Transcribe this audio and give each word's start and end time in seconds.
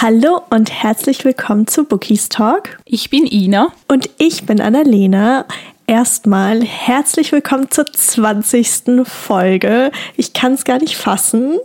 Hallo 0.00 0.42
und 0.50 0.70
herzlich 0.70 1.24
willkommen 1.24 1.66
zu 1.66 1.82
Bookies 1.82 2.28
Talk. 2.28 2.78
Ich 2.84 3.10
bin 3.10 3.26
Ina. 3.26 3.72
Und 3.88 4.08
ich 4.18 4.46
bin 4.46 4.60
Annalena. 4.60 5.44
Erstmal 5.88 6.62
herzlich 6.62 7.32
willkommen 7.32 7.68
zur 7.72 7.86
20. 7.86 9.04
Folge. 9.04 9.90
Ich 10.16 10.34
kann 10.34 10.52
es 10.52 10.62
gar 10.62 10.78
nicht 10.78 10.96
fassen. 10.96 11.58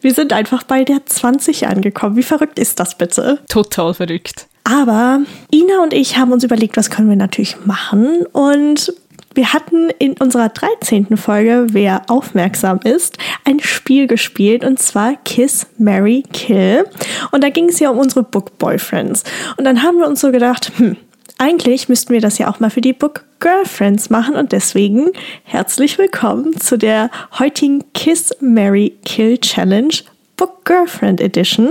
Wir 0.00 0.14
sind 0.14 0.32
einfach 0.32 0.62
bei 0.62 0.84
der 0.84 1.04
20 1.04 1.66
angekommen. 1.66 2.14
Wie 2.14 2.22
verrückt 2.22 2.60
ist 2.60 2.78
das 2.78 2.96
bitte? 2.96 3.40
Total 3.48 3.94
verrückt. 3.94 4.46
Aber 4.62 5.22
Ina 5.52 5.82
und 5.82 5.92
ich 5.92 6.16
haben 6.16 6.30
uns 6.30 6.44
überlegt, 6.44 6.76
was 6.76 6.88
können 6.88 7.08
wir 7.08 7.16
natürlich 7.16 7.56
machen. 7.66 8.24
Und 8.30 8.94
wir 9.34 9.52
hatten 9.52 9.90
in 9.98 10.14
unserer 10.14 10.48
13. 10.48 11.16
Folge, 11.16 11.66
wer 11.70 12.02
aufmerksam 12.08 12.80
ist, 12.84 13.18
ein 13.44 13.60
Spiel 13.60 14.06
gespielt 14.06 14.64
und 14.64 14.78
zwar 14.78 15.16
Kiss, 15.24 15.66
Mary, 15.78 16.24
Kill. 16.32 16.84
Und 17.30 17.42
da 17.42 17.48
ging 17.48 17.68
es 17.68 17.80
ja 17.80 17.90
um 17.90 17.98
unsere 17.98 18.22
Book 18.22 18.58
Boyfriends. 18.58 19.24
Und 19.56 19.64
dann 19.64 19.82
haben 19.82 19.98
wir 19.98 20.06
uns 20.06 20.20
so 20.20 20.32
gedacht, 20.32 20.72
hm, 20.76 20.96
eigentlich 21.38 21.88
müssten 21.88 22.12
wir 22.12 22.20
das 22.20 22.38
ja 22.38 22.48
auch 22.48 22.60
mal 22.60 22.70
für 22.70 22.80
die 22.80 22.92
Book 22.92 23.24
Girlfriends 23.40 24.10
machen 24.10 24.36
und 24.36 24.52
deswegen 24.52 25.10
herzlich 25.42 25.98
willkommen 25.98 26.60
zu 26.60 26.78
der 26.78 27.10
heutigen 27.38 27.82
Kiss, 27.92 28.30
Mary, 28.40 28.96
Kill 29.04 29.38
Challenge 29.38 29.94
Book 30.42 30.64
Girlfriend 30.64 31.20
Edition. 31.20 31.68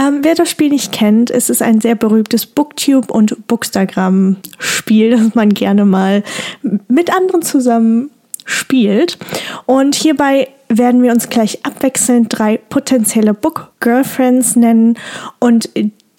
Ähm, 0.00 0.20
wer 0.22 0.34
das 0.34 0.48
Spiel 0.48 0.70
nicht 0.70 0.92
kennt, 0.92 1.30
es 1.30 1.50
ist 1.50 1.60
ein 1.60 1.82
sehr 1.82 1.94
berühmtes 1.94 2.46
Booktube 2.46 3.12
und 3.12 3.46
Bookstagram-Spiel, 3.48 5.10
das 5.10 5.34
man 5.34 5.50
gerne 5.50 5.84
mal 5.84 6.22
mit 6.88 7.14
anderen 7.14 7.42
zusammen 7.42 8.08
spielt. 8.46 9.18
Und 9.66 9.94
hierbei 9.94 10.48
werden 10.70 11.02
wir 11.02 11.12
uns 11.12 11.28
gleich 11.28 11.66
abwechselnd 11.66 12.28
drei 12.30 12.56
potenzielle 12.56 13.34
Book 13.34 13.72
Girlfriends 13.80 14.56
nennen 14.56 14.98
und 15.38 15.68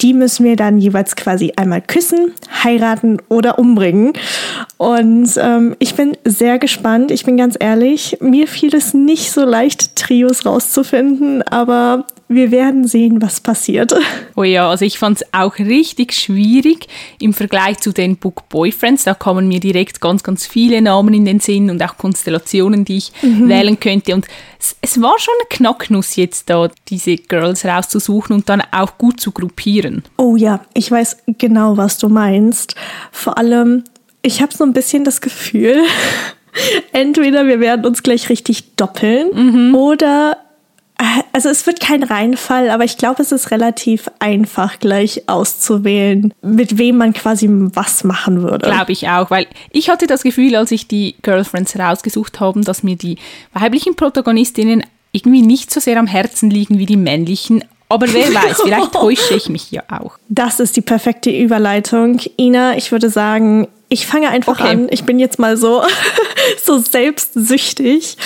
die 0.00 0.14
müssen 0.14 0.44
wir 0.44 0.54
dann 0.54 0.78
jeweils 0.78 1.16
quasi 1.16 1.54
einmal 1.56 1.82
küssen, 1.82 2.32
heiraten 2.62 3.18
oder 3.28 3.58
umbringen. 3.58 4.12
Und 4.76 5.30
ähm, 5.36 5.74
ich 5.78 5.94
bin 5.94 6.16
sehr 6.24 6.58
gespannt. 6.58 7.10
Ich 7.10 7.24
bin 7.24 7.36
ganz 7.36 7.56
ehrlich, 7.58 8.18
mir 8.20 8.46
fiel 8.46 8.74
es 8.74 8.94
nicht 8.94 9.32
so 9.32 9.44
leicht, 9.44 9.96
Trios 9.96 10.46
rauszufinden, 10.46 11.42
aber 11.42 12.04
wir 12.28 12.50
werden 12.50 12.86
sehen, 12.86 13.20
was 13.22 13.40
passiert. 13.40 13.94
Oh 14.36 14.44
ja, 14.44 14.70
also 14.70 14.84
ich 14.84 15.00
fand 15.00 15.16
es 15.16 15.26
auch 15.32 15.58
richtig 15.58 16.12
schwierig 16.12 16.86
im 17.18 17.34
Vergleich 17.34 17.78
zu 17.78 17.92
den 17.92 18.18
Book 18.18 18.48
Boyfriends. 18.48 19.02
Da 19.02 19.14
kommen 19.14 19.48
mir 19.48 19.58
direkt 19.58 20.00
ganz, 20.00 20.22
ganz 20.22 20.46
viele 20.46 20.80
Namen 20.80 21.12
in 21.12 21.24
den 21.24 21.40
Sinn 21.40 21.70
und 21.70 21.82
auch 21.82 21.96
Konstellationen, 21.98 22.84
die 22.84 22.98
ich 22.98 23.12
mhm. 23.20 23.48
wählen 23.48 23.80
könnte. 23.80 24.14
Und 24.14 24.28
es, 24.60 24.76
es, 24.80 25.02
war 25.02 25.18
schon 25.18 25.34
eine 25.40 25.48
Knacknuss 25.48 26.14
jetzt 26.14 26.50
da, 26.50 26.70
diese 26.88 27.16
Girls 27.16 27.64
rauszusuchen 27.64 28.36
und 28.36 28.48
dann 28.48 28.62
auch 28.70 28.96
gut 28.96 29.20
zu 29.20 29.32
gruppieren. 29.32 30.04
Oh 30.18 30.36
ja, 30.36 30.60
ich 30.72 30.88
weiß 30.88 31.16
genau, 31.38 31.76
was 31.76 31.98
du 31.98 32.08
meinst. 32.08 32.76
Vor 33.10 33.38
allem, 33.38 33.82
ich 34.22 34.42
habe 34.42 34.54
so 34.54 34.64
ein 34.64 34.72
bisschen 34.72 35.04
das 35.04 35.20
Gefühl, 35.20 35.82
entweder 36.92 37.46
wir 37.46 37.60
werden 37.60 37.86
uns 37.86 38.02
gleich 38.02 38.28
richtig 38.28 38.76
doppeln 38.76 39.30
mhm. 39.32 39.74
oder 39.74 40.36
also 41.32 41.48
es 41.48 41.64
wird 41.64 41.78
kein 41.78 42.02
Reinfall, 42.02 42.70
aber 42.70 42.82
ich 42.82 42.96
glaube, 42.98 43.22
es 43.22 43.30
ist 43.30 43.52
relativ 43.52 44.10
einfach 44.18 44.80
gleich 44.80 45.28
auszuwählen, 45.28 46.34
mit 46.42 46.76
wem 46.76 46.96
man 46.96 47.12
quasi 47.12 47.46
was 47.48 48.02
machen 48.02 48.42
würde. 48.42 48.66
Glaube 48.66 48.90
ich 48.90 49.08
auch, 49.08 49.30
weil 49.30 49.46
ich 49.70 49.90
hatte 49.90 50.08
das 50.08 50.24
Gefühl, 50.24 50.56
als 50.56 50.72
ich 50.72 50.88
die 50.88 51.14
Girlfriends 51.22 51.78
rausgesucht 51.78 52.40
habe, 52.40 52.62
dass 52.62 52.82
mir 52.82 52.96
die 52.96 53.16
weiblichen 53.52 53.94
Protagonistinnen 53.94 54.84
irgendwie 55.12 55.42
nicht 55.42 55.72
so 55.72 55.78
sehr 55.78 55.98
am 55.98 56.08
Herzen 56.08 56.50
liegen 56.50 56.78
wie 56.78 56.86
die 56.86 56.96
männlichen. 56.96 57.64
Aber 57.88 58.12
wer 58.12 58.34
weiß, 58.34 58.62
vielleicht 58.62 58.92
täusche 58.92 59.36
ich 59.36 59.48
mich 59.48 59.70
ja 59.70 59.84
auch. 59.88 60.18
Das 60.28 60.58
ist 60.58 60.76
die 60.76 60.82
perfekte 60.82 61.30
Überleitung. 61.30 62.20
Ina, 62.36 62.76
ich 62.76 62.90
würde 62.90 63.08
sagen, 63.08 63.68
ich 63.88 64.06
fange 64.06 64.28
einfach 64.28 64.60
okay. 64.60 64.70
an. 64.70 64.86
Ich 64.90 65.04
bin 65.04 65.18
jetzt 65.18 65.38
mal 65.38 65.56
so, 65.56 65.82
so 66.62 66.78
selbstsüchtig. 66.78 68.16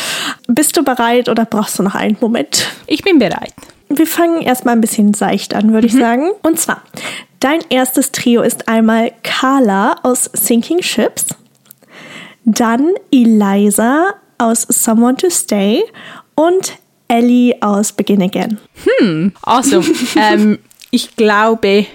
Bist 0.49 0.77
du 0.77 0.83
bereit 0.83 1.29
oder 1.29 1.45
brauchst 1.45 1.79
du 1.79 1.83
noch 1.83 1.95
einen 1.95 2.17
Moment? 2.21 2.67
Ich 2.87 3.03
bin 3.03 3.19
bereit. 3.19 3.55
Wir 3.89 4.07
fangen 4.07 4.43
erstmal 4.43 4.75
ein 4.75 4.81
bisschen 4.81 5.15
seicht 5.15 5.55
an, 5.55 5.73
würde 5.73 5.87
mhm. 5.87 5.95
ich 5.95 6.01
sagen. 6.01 6.31
Und 6.43 6.59
zwar, 6.59 6.83
dein 7.41 7.61
erstes 7.69 8.13
Trio 8.13 8.43
ist 8.43 8.69
einmal 8.69 9.13
Carla 9.23 9.97
aus 10.03 10.31
Sinking 10.33 10.83
Ships, 10.83 11.27
dann 12.45 12.91
Eliza 13.13 14.15
aus 14.39 14.63
Someone 14.69 15.17
to 15.17 15.31
Stay 15.31 15.83
und 16.35 16.79
Ellie 17.09 17.55
aus 17.61 17.93
Begin 17.93 18.23
Again. 18.23 18.59
Hm, 18.99 19.33
also, 19.43 19.85
ähm, 20.17 20.59
ich 20.91 21.15
glaube, 21.15 21.87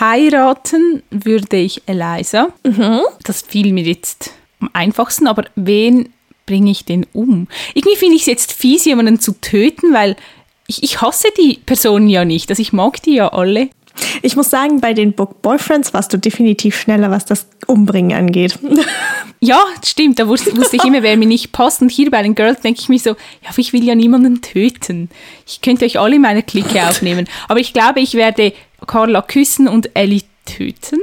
Heiraten 0.00 1.02
würde 1.10 1.56
ich 1.56 1.82
Eliza. 1.86 2.48
Mhm. 2.64 3.00
Das 3.22 3.42
fiel 3.42 3.72
mir 3.72 3.84
jetzt 3.84 4.32
am 4.60 4.70
einfachsten, 4.72 5.26
aber 5.26 5.44
wen 5.54 6.10
bringe 6.46 6.70
ich 6.70 6.84
denn 6.84 7.06
um? 7.12 7.48
Irgendwie 7.74 7.96
finde 7.96 8.16
ich 8.16 8.22
es 8.22 8.26
jetzt 8.26 8.52
fies, 8.52 8.84
jemanden 8.84 9.20
zu 9.20 9.32
töten, 9.40 9.92
weil 9.92 10.16
ich, 10.66 10.82
ich 10.82 11.00
hasse 11.00 11.28
die 11.36 11.60
Personen 11.66 12.08
ja 12.08 12.24
nicht. 12.24 12.50
Also 12.50 12.62
ich 12.62 12.72
mag 12.72 13.02
die 13.02 13.14
ja 13.14 13.32
alle. 13.32 13.68
Ich 14.22 14.36
muss 14.36 14.50
sagen, 14.50 14.80
bei 14.80 14.92
den 14.92 15.14
Book 15.14 15.40
Boyfriends 15.42 15.94
warst 15.94 16.12
du 16.12 16.18
definitiv 16.18 16.78
schneller, 16.78 17.10
was 17.10 17.24
das 17.24 17.48
Umbringen 17.66 18.16
angeht. 18.16 18.58
Ja, 19.38 19.62
stimmt. 19.84 20.18
Da 20.18 20.28
wusste, 20.28 20.56
wusste 20.56 20.76
ich 20.76 20.84
immer, 20.84 21.02
wer 21.02 21.14
mir 21.18 21.26
nicht 21.26 21.52
passt. 21.52 21.82
Und 21.82 21.90
hier 21.90 22.10
bei 22.10 22.22
den 22.22 22.34
Girls 22.34 22.62
denke 22.62 22.80
ich 22.80 22.88
mir 22.88 22.98
so, 22.98 23.10
ja, 23.10 23.50
aber 23.50 23.58
ich 23.58 23.74
will 23.74 23.84
ja 23.84 23.94
niemanden 23.94 24.40
töten. 24.40 25.10
Ich 25.46 25.60
könnte 25.60 25.84
euch 25.84 26.00
alle 26.00 26.16
in 26.16 26.22
meine 26.22 26.42
Clique 26.42 26.82
aufnehmen. 26.82 27.28
Aber 27.46 27.60
ich 27.60 27.74
glaube, 27.74 28.00
ich 28.00 28.14
werde 28.14 28.54
Carla 28.86 29.22
küssen 29.22 29.68
und 29.68 29.90
Ellie 29.94 30.22
töten. 30.44 31.00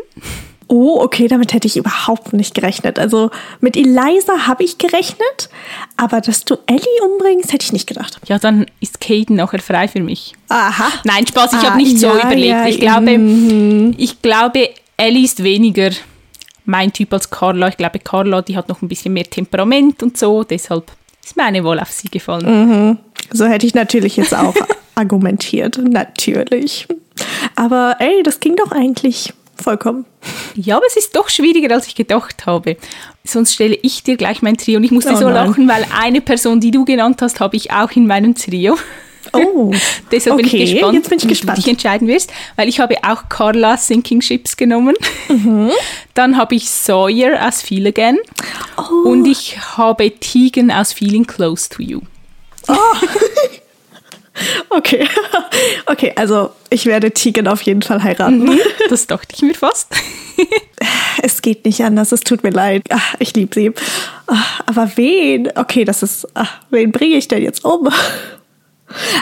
Oh, 0.68 1.02
okay, 1.02 1.28
damit 1.28 1.54
hätte 1.54 1.68
ich 1.68 1.78
überhaupt 1.78 2.34
nicht 2.34 2.56
gerechnet. 2.56 2.98
Also 2.98 3.30
mit 3.60 3.76
Eliza 3.76 4.48
habe 4.48 4.64
ich 4.64 4.78
gerechnet, 4.78 5.50
aber 5.98 6.22
dass 6.22 6.46
du 6.46 6.56
Ellie 6.66 7.04
umbringst, 7.04 7.52
hätte 7.52 7.66
ich 7.66 7.74
nicht 7.74 7.88
gedacht. 7.88 8.20
Ja, 8.28 8.40
dann 8.40 8.66
ist 8.80 9.02
Caden 9.02 9.36
nachher 9.36 9.60
frei 9.60 9.88
für 9.88 10.02
mich. 10.02 10.34
Aha. 10.50 10.90
Nein, 11.04 11.28
Spaß, 11.28 11.54
ich 11.54 11.60
ah, 11.60 11.72
habe 11.72 11.78
nicht 11.78 12.00
ja, 12.00 12.12
so 12.12 12.18
überlegt. 12.18 12.46
Ja, 12.48 12.68
ich, 12.68 12.80
glaube, 12.80 13.18
mm. 13.18 13.96
ich 13.98 14.22
glaube, 14.22 14.70
Ellie 14.98 15.26
ist 15.26 15.44
weniger 15.44 15.92
mein 16.66 16.94
Typ 16.94 17.14
als 17.14 17.30
Carla. 17.30 17.68
Ich 17.68 17.78
glaube, 17.78 18.00
Carla, 18.00 18.42
die 18.42 18.56
hat 18.56 18.70
noch 18.70 18.82
ein 18.82 18.88
bisschen 18.88 19.14
mehr 19.14 19.30
Temperament 19.30 20.02
und 20.02 20.18
so, 20.18 20.44
deshalb 20.44 20.92
ist 21.24 21.38
meine 21.38 21.64
wohl 21.64 21.80
auf 21.80 21.92
sie 21.92 22.08
gefallen. 22.08 22.46
Mhm. 22.46 22.98
So 23.32 23.46
hätte 23.46 23.66
ich 23.66 23.74
natürlich 23.74 24.18
jetzt 24.18 24.36
auch 24.36 24.56
argumentiert, 24.96 25.78
natürlich. 25.78 26.88
Aber 27.56 27.98
ey, 28.00 28.24
das 28.24 28.40
ging 28.40 28.56
doch 28.56 28.72
eigentlich 28.72 29.34
vollkommen. 29.62 30.06
Ja, 30.56 30.78
aber 30.78 30.86
es 30.88 30.98
ist 30.98 31.16
doch 31.16 31.30
schwieriger, 31.30 31.74
als 31.74 31.88
ich 31.88 31.96
gedacht 31.96 32.46
habe. 32.46 32.78
Sonst 33.24 33.54
stelle 33.54 33.78
ich 33.82 34.04
dir 34.04 34.18
gleich 34.18 34.42
mein 34.42 34.58
Trio 34.58 34.78
und 34.78 34.84
ich 34.84 34.92
musste 34.92 35.14
oh 35.14 35.18
so 35.18 35.30
lachen, 35.30 35.68
weil 35.68 35.86
eine 35.98 36.22
Person, 36.22 36.60
die 36.60 36.72
du 36.72 36.86
genannt 36.86 37.22
hast, 37.22 37.40
habe 37.40 37.56
ich 37.56 37.72
auch 37.72 37.92
in 37.92 38.08
meinem 38.08 38.36
Trio. 38.36 38.78
Oh, 39.32 39.72
deshalb 40.12 40.36
okay. 40.36 40.50
bin 40.50 40.62
ich 40.62 40.72
gespannt, 40.72 40.94
Jetzt 40.96 41.10
bin 41.10 41.18
ich 41.18 41.28
gespannt. 41.28 41.58
wie 41.58 41.62
du 41.62 41.66
dich 41.66 41.72
entscheiden 41.72 42.08
wirst, 42.08 42.32
weil 42.56 42.68
ich 42.68 42.80
habe 42.80 42.96
auch 43.04 43.30
Carla 43.30 43.78
Sinking 43.78 44.22
Ships 44.22 44.58
genommen. 44.58 44.96
Mhm. 45.30 45.72
Dann 46.14 46.38
habe 46.38 46.56
ich 46.56 46.70
Sawyer 46.70 47.48
aus 47.48 47.62
Feel 47.62 47.88
Again 47.88 48.18
oh. 48.78 49.10
und 49.10 49.26
ich 49.26 49.58
habe 49.78 50.12
Tegan 50.12 50.72
aus 50.72 50.94
Feeling 50.94 51.26
Close 51.26 51.70
to 51.70 51.82
You. 51.82 52.02
Oh. 52.68 52.76
Okay, 54.76 55.08
okay, 55.86 56.14
also 56.16 56.52
ich 56.70 56.86
werde 56.86 57.12
Tegan 57.12 57.48
auf 57.48 57.62
jeden 57.62 57.82
Fall 57.82 58.04
heiraten. 58.04 58.44
Mhm. 58.44 58.60
Das 58.90 59.08
dachte 59.08 59.34
ich 59.36 59.42
mir 59.42 59.54
fast. 59.56 59.94
Es 61.22 61.42
geht 61.42 61.64
nicht 61.64 61.82
anders, 61.82 62.12
es 62.12 62.22
tut 62.22 62.44
mir 62.44 62.50
leid. 62.50 62.84
Ach, 62.90 63.16
ich 63.20 63.34
liebe 63.34 63.54
sie. 63.54 63.72
Aber 64.66 64.92
wen? 64.98 65.48
Okay, 65.56 65.86
das 65.86 66.04
ist. 66.04 66.28
Ach, 66.34 66.60
wen 66.70 66.92
bringe 66.92 67.16
ich 67.16 67.30
denn 67.30 67.42
jetzt 67.42 67.64
um? 67.64 67.88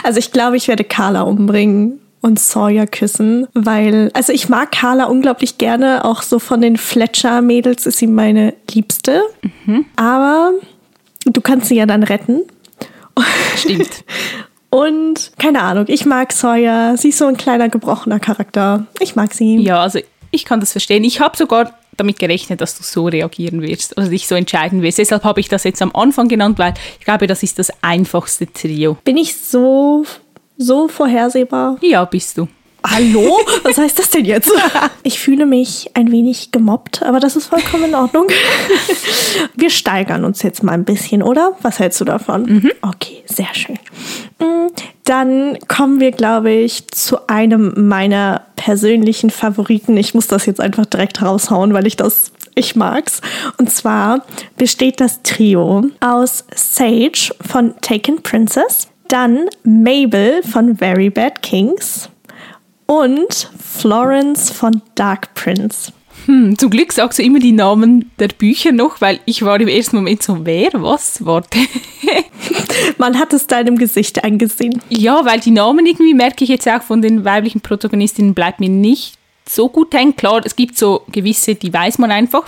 Also 0.02 0.18
ich 0.18 0.32
glaube, 0.32 0.56
ich 0.56 0.66
werde 0.66 0.82
Carla 0.82 1.22
umbringen 1.22 2.00
und 2.20 2.40
Sawyer 2.40 2.86
küssen, 2.86 3.46
weil, 3.54 4.10
also 4.14 4.32
ich 4.32 4.48
mag 4.48 4.72
Carla 4.72 5.04
unglaublich 5.04 5.58
gerne, 5.58 6.04
auch 6.04 6.22
so 6.22 6.40
von 6.40 6.60
den 6.60 6.76
Fletcher-Mädels 6.76 7.86
ist 7.86 7.98
sie 7.98 8.08
meine 8.08 8.54
Liebste. 8.72 9.22
Mhm. 9.66 9.84
Aber 9.94 10.52
du 11.26 11.40
kannst 11.40 11.68
sie 11.68 11.76
ja 11.76 11.86
dann 11.86 12.02
retten. 12.02 12.40
Stimmt. 13.56 14.04
Und 14.72 15.32
keine 15.38 15.60
Ahnung, 15.60 15.84
ich 15.88 16.06
mag 16.06 16.32
Sawyer. 16.32 16.96
Sie 16.96 17.10
ist 17.10 17.18
so 17.18 17.26
ein 17.26 17.36
kleiner 17.36 17.68
gebrochener 17.68 18.18
Charakter. 18.18 18.86
Ich 19.00 19.14
mag 19.14 19.34
sie. 19.34 19.58
Ja, 19.58 19.82
also 19.82 19.98
ich 20.30 20.46
kann 20.46 20.60
das 20.60 20.72
verstehen. 20.72 21.04
Ich 21.04 21.20
habe 21.20 21.36
sogar 21.36 21.74
damit 21.98 22.18
gerechnet, 22.18 22.62
dass 22.62 22.78
du 22.78 22.82
so 22.82 23.04
reagieren 23.04 23.60
wirst, 23.60 23.98
also 23.98 24.10
dich 24.10 24.26
so 24.26 24.34
entscheiden 24.34 24.80
wirst. 24.80 24.96
Deshalb 24.96 25.24
habe 25.24 25.40
ich 25.40 25.50
das 25.50 25.64
jetzt 25.64 25.82
am 25.82 25.94
Anfang 25.94 26.26
genannt, 26.26 26.58
weil 26.58 26.72
ich 26.98 27.04
glaube, 27.04 27.26
das 27.26 27.42
ist 27.42 27.58
das 27.58 27.70
einfachste 27.82 28.50
Trio. 28.50 28.96
Bin 29.04 29.18
ich 29.18 29.36
so, 29.36 30.06
so 30.56 30.88
vorhersehbar? 30.88 31.76
Ja, 31.82 32.06
bist 32.06 32.38
du. 32.38 32.48
Hallo? 32.86 33.38
Was 33.62 33.78
heißt 33.78 33.98
das 33.98 34.10
denn 34.10 34.24
jetzt? 34.24 34.50
Ich 35.04 35.18
fühle 35.18 35.46
mich 35.46 35.90
ein 35.94 36.12
wenig 36.12 36.52
gemobbt, 36.52 37.02
aber 37.02 37.18
das 37.18 37.34
ist 37.34 37.46
vollkommen 37.46 37.86
in 37.86 37.94
Ordnung. 37.94 38.28
Wir 39.56 39.68
steigern 39.68 40.24
uns 40.24 40.42
jetzt 40.42 40.62
mal 40.62 40.72
ein 40.72 40.84
bisschen, 40.84 41.24
oder? 41.24 41.56
Was 41.62 41.80
hältst 41.80 42.00
du 42.00 42.04
davon? 42.04 42.44
Mhm. 42.44 42.70
Okay, 42.82 43.24
sehr 43.26 43.52
schön. 43.52 43.78
Mm, 44.38 44.68
dann 45.04 45.58
kommen 45.66 45.98
wir, 45.98 46.12
glaube 46.12 46.52
ich, 46.52 46.86
zu 46.88 47.26
einem 47.28 47.88
meiner 47.88 48.46
persönlichen 48.54 49.30
Favoriten. 49.30 49.96
Ich 49.96 50.14
muss 50.14 50.28
das 50.28 50.46
jetzt 50.46 50.60
einfach 50.60 50.86
direkt 50.86 51.20
raushauen, 51.20 51.74
weil 51.74 51.88
ich 51.88 51.96
das 51.96 52.30
ich 52.54 52.76
mag's. 52.76 53.20
Und 53.58 53.72
zwar 53.72 54.24
besteht 54.56 55.00
das 55.00 55.22
Trio 55.22 55.86
aus 56.00 56.44
Sage 56.54 57.34
von 57.40 57.74
Taken 57.80 58.22
Princess, 58.22 58.88
dann 59.08 59.48
Mabel 59.64 60.42
von 60.42 60.76
Very 60.76 61.10
Bad 61.10 61.42
Kings 61.42 62.08
und 63.00 63.50
Florence 63.58 64.50
von 64.50 64.82
Dark 64.94 65.34
Prince. 65.34 65.92
Hm, 66.26 66.56
zum 66.56 66.70
Glück 66.70 66.92
sagst 66.92 67.18
du 67.18 67.22
immer 67.22 67.40
die 67.40 67.52
Namen 67.52 68.10
der 68.18 68.28
Bücher 68.28 68.70
noch, 68.70 69.00
weil 69.00 69.18
ich 69.24 69.42
war 69.42 69.60
im 69.60 69.68
ersten 69.68 69.96
Moment 69.96 70.22
so, 70.22 70.44
wer, 70.44 70.70
was, 70.74 71.24
warte. 71.24 71.58
Man 72.98 73.18
hat 73.18 73.32
es 73.32 73.46
deinem 73.46 73.76
Gesicht 73.76 74.22
angesehen. 74.22 74.80
Ja, 74.88 75.24
weil 75.24 75.40
die 75.40 75.50
Namen 75.50 75.86
irgendwie 75.86 76.14
merke 76.14 76.44
ich 76.44 76.50
jetzt 76.50 76.68
auch 76.68 76.82
von 76.82 77.02
den 77.02 77.24
weiblichen 77.24 77.60
Protagonistinnen 77.60 78.34
bleibt 78.34 78.60
mir 78.60 78.68
nicht 78.68 79.18
so 79.54 79.68
gut 79.68 79.94
hängen. 79.94 80.16
Klar, 80.16 80.40
es 80.44 80.56
gibt 80.56 80.78
so 80.78 81.02
gewisse, 81.10 81.54
die 81.54 81.72
weiß 81.72 81.98
man 81.98 82.10
einfach. 82.10 82.44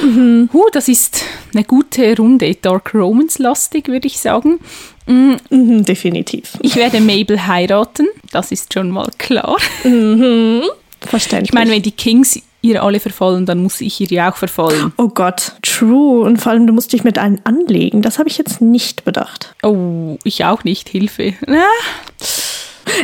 Mhm. 0.00 0.48
Huh, 0.52 0.68
das 0.72 0.88
ist 0.88 1.24
eine 1.54 1.64
gute 1.64 2.16
Runde, 2.16 2.54
Dark 2.54 2.94
Romance-lastig, 2.94 3.88
würde 3.88 4.06
ich 4.06 4.18
sagen. 4.18 4.60
Mhm. 5.06 5.36
Mhm, 5.50 5.84
definitiv. 5.84 6.52
Ich 6.62 6.76
werde 6.76 7.00
Mabel 7.00 7.46
heiraten, 7.46 8.08
das 8.32 8.52
ist 8.52 8.72
schon 8.72 8.90
mal 8.90 9.08
klar. 9.18 9.58
Mhm. 9.84 10.62
Verständlich. 11.00 11.50
Ich 11.50 11.54
meine, 11.54 11.70
wenn 11.70 11.82
die 11.82 11.90
Kings 11.90 12.40
ihr 12.62 12.82
alle 12.82 12.98
verfallen, 12.98 13.44
dann 13.44 13.62
muss 13.62 13.80
ich 13.82 14.00
ihr 14.00 14.08
ja 14.08 14.32
auch 14.32 14.36
verfallen. 14.36 14.92
Oh 14.96 15.08
Gott, 15.08 15.52
true. 15.60 16.24
Und 16.24 16.38
vor 16.38 16.52
allem, 16.52 16.66
du 16.66 16.72
musst 16.72 16.92
dich 16.92 17.04
mit 17.04 17.18
allen 17.18 17.40
anlegen. 17.44 18.00
Das 18.00 18.18
habe 18.18 18.28
ich 18.28 18.38
jetzt 18.38 18.62
nicht 18.62 19.04
bedacht. 19.04 19.54
Oh, 19.62 20.18
ich 20.24 20.44
auch 20.44 20.64
nicht. 20.64 20.88
Hilfe. 20.88 21.34
Ah. 21.46 22.24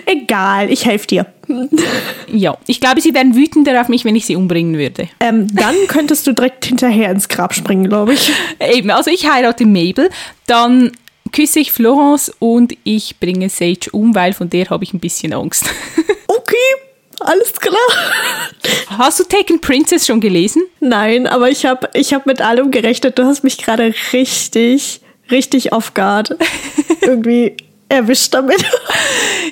Egal, 0.07 0.71
ich 0.71 0.85
helfe 0.85 1.07
dir. 1.07 1.27
Ja, 2.33 2.57
ich 2.67 2.81
glaube, 2.81 3.01
sie 3.01 3.15
wären 3.15 3.35
wütender 3.35 3.81
auf 3.81 3.89
mich, 3.89 4.05
wenn 4.05 4.15
ich 4.17 4.27
sie 4.27 4.37
umbringen 4.37 4.79
würde. 4.79 5.09
Ähm, 5.21 5.49
dann 5.55 5.75
könntest 5.89 6.27
du 6.27 6.33
direkt 6.33 6.65
hinterher 6.65 7.11
ins 7.11 7.29
Grab 7.29 7.55
springen, 7.55 7.89
glaube 7.89 8.15
ich. 8.15 8.33
Eben, 8.73 8.91
also 8.91 9.11
ich 9.11 9.29
heirate 9.31 9.67
Mabel, 9.67 10.11
dann 10.47 10.93
küsse 11.33 11.61
ich 11.61 11.73
Florence 11.73 12.33
und 12.39 12.75
ich 12.85 13.19
bringe 13.19 13.49
Sage 13.49 13.91
um, 13.93 14.15
weil 14.15 14.33
von 14.33 14.51
der 14.51 14.69
habe 14.71 14.85
ich 14.85 14.93
ein 14.93 15.01
bisschen 15.01 15.33
Angst. 15.33 15.65
Okay, 16.33 16.57
alles 17.21 17.53
klar. 17.55 17.75
Hast 18.97 19.19
du 19.19 19.25
Taken 19.25 19.61
Princess 19.61 20.07
schon 20.07 20.21
gelesen? 20.21 20.63
Nein, 20.79 21.27
aber 21.27 21.51
ich 21.51 21.67
habe 21.67 21.89
ich 21.93 22.15
hab 22.15 22.25
mit 22.27 22.41
allem 22.41 22.71
gerechnet. 22.71 23.19
Du 23.19 23.25
hast 23.25 23.43
mich 23.43 23.59
gerade 23.59 23.93
richtig, 24.13 25.01
richtig 25.31 25.73
off 25.73 25.93
guard. 25.93 26.37
Irgendwie 27.01 27.57
erwischt 27.91 28.33
damit. 28.35 28.65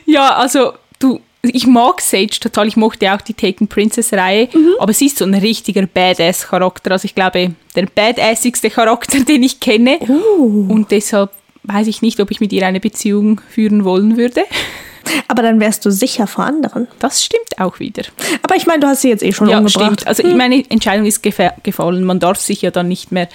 Ja, 0.07 0.37
also 0.37 0.73
du, 0.99 1.21
ich 1.43 1.67
mag 1.67 2.01
Sage 2.01 2.41
total. 2.41 2.67
Ich 2.67 2.77
mochte 2.77 3.13
auch 3.13 3.21
die 3.21 3.35
Taken 3.35 3.69
Princess-Reihe, 3.69 4.49
mhm. 4.53 4.75
aber 4.79 4.93
sie 4.95 5.07
ist 5.07 5.19
so 5.19 5.25
ein 5.25 5.35
richtiger 5.35 5.87
Badass-Charakter. 5.87 6.93
Also 6.93 7.05
ich 7.05 7.15
glaube, 7.15 7.55
der 7.77 7.87
badassigste 7.87 8.71
Charakter, 8.71 9.21
den 9.29 9.43
ich 9.43 9.61
kenne. 9.61 9.99
Uh. 10.01 10.67
Und 10.69 10.91
deshalb 10.91 11.31
weiß 11.65 11.87
ich 11.89 12.01
nicht, 12.01 12.21
ob 12.21 12.31
ich 12.31 12.41
mit 12.41 12.53
ihr 12.53 12.67
eine 12.67 12.81
Beziehung 12.81 13.41
führen 13.51 13.85
wollen 13.85 14.17
würde. 14.17 14.45
Aber 15.29 15.43
dann 15.43 15.61
wärst 15.61 15.85
du 15.85 15.91
sicher 15.91 16.27
vor 16.27 16.45
anderen. 16.45 16.89
Das 16.99 17.25
stimmt 17.25 17.59
auch 17.59 17.81
wieder. 17.81 18.05
Aber 18.43 18.57
ich 18.57 18.67
meine, 18.67 18.81
du 18.81 18.87
hast 18.87 19.03
sie 19.03 19.09
jetzt 19.09 19.23
eh 19.23 19.33
schon 19.33 19.49
ja, 19.49 19.59
umgebracht. 19.59 20.01
Stimmt. 20.01 20.07
Also 20.07 20.23
hm. 20.23 20.37
meine 20.37 20.65
Entscheidung 20.71 21.07
ist 21.07 21.23
gefallen. 21.23 22.05
Man 22.05 22.21
darf 22.21 22.39
sich 22.39 22.63
ja 22.63 22.71
dann 22.71 22.89
nicht 22.89 23.13
mehr 23.13 23.29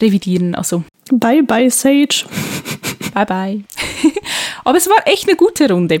revidieren. 0.00 0.54
Also 0.54 0.84
bye 1.10 1.42
bye 1.42 1.70
Sage. 1.70 2.24
bye 3.14 3.26
bye. 3.26 3.64
Aber 4.64 4.78
es 4.78 4.88
war 4.88 5.06
echt 5.06 5.28
eine 5.28 5.36
gute 5.36 5.70
Runde. 5.70 6.00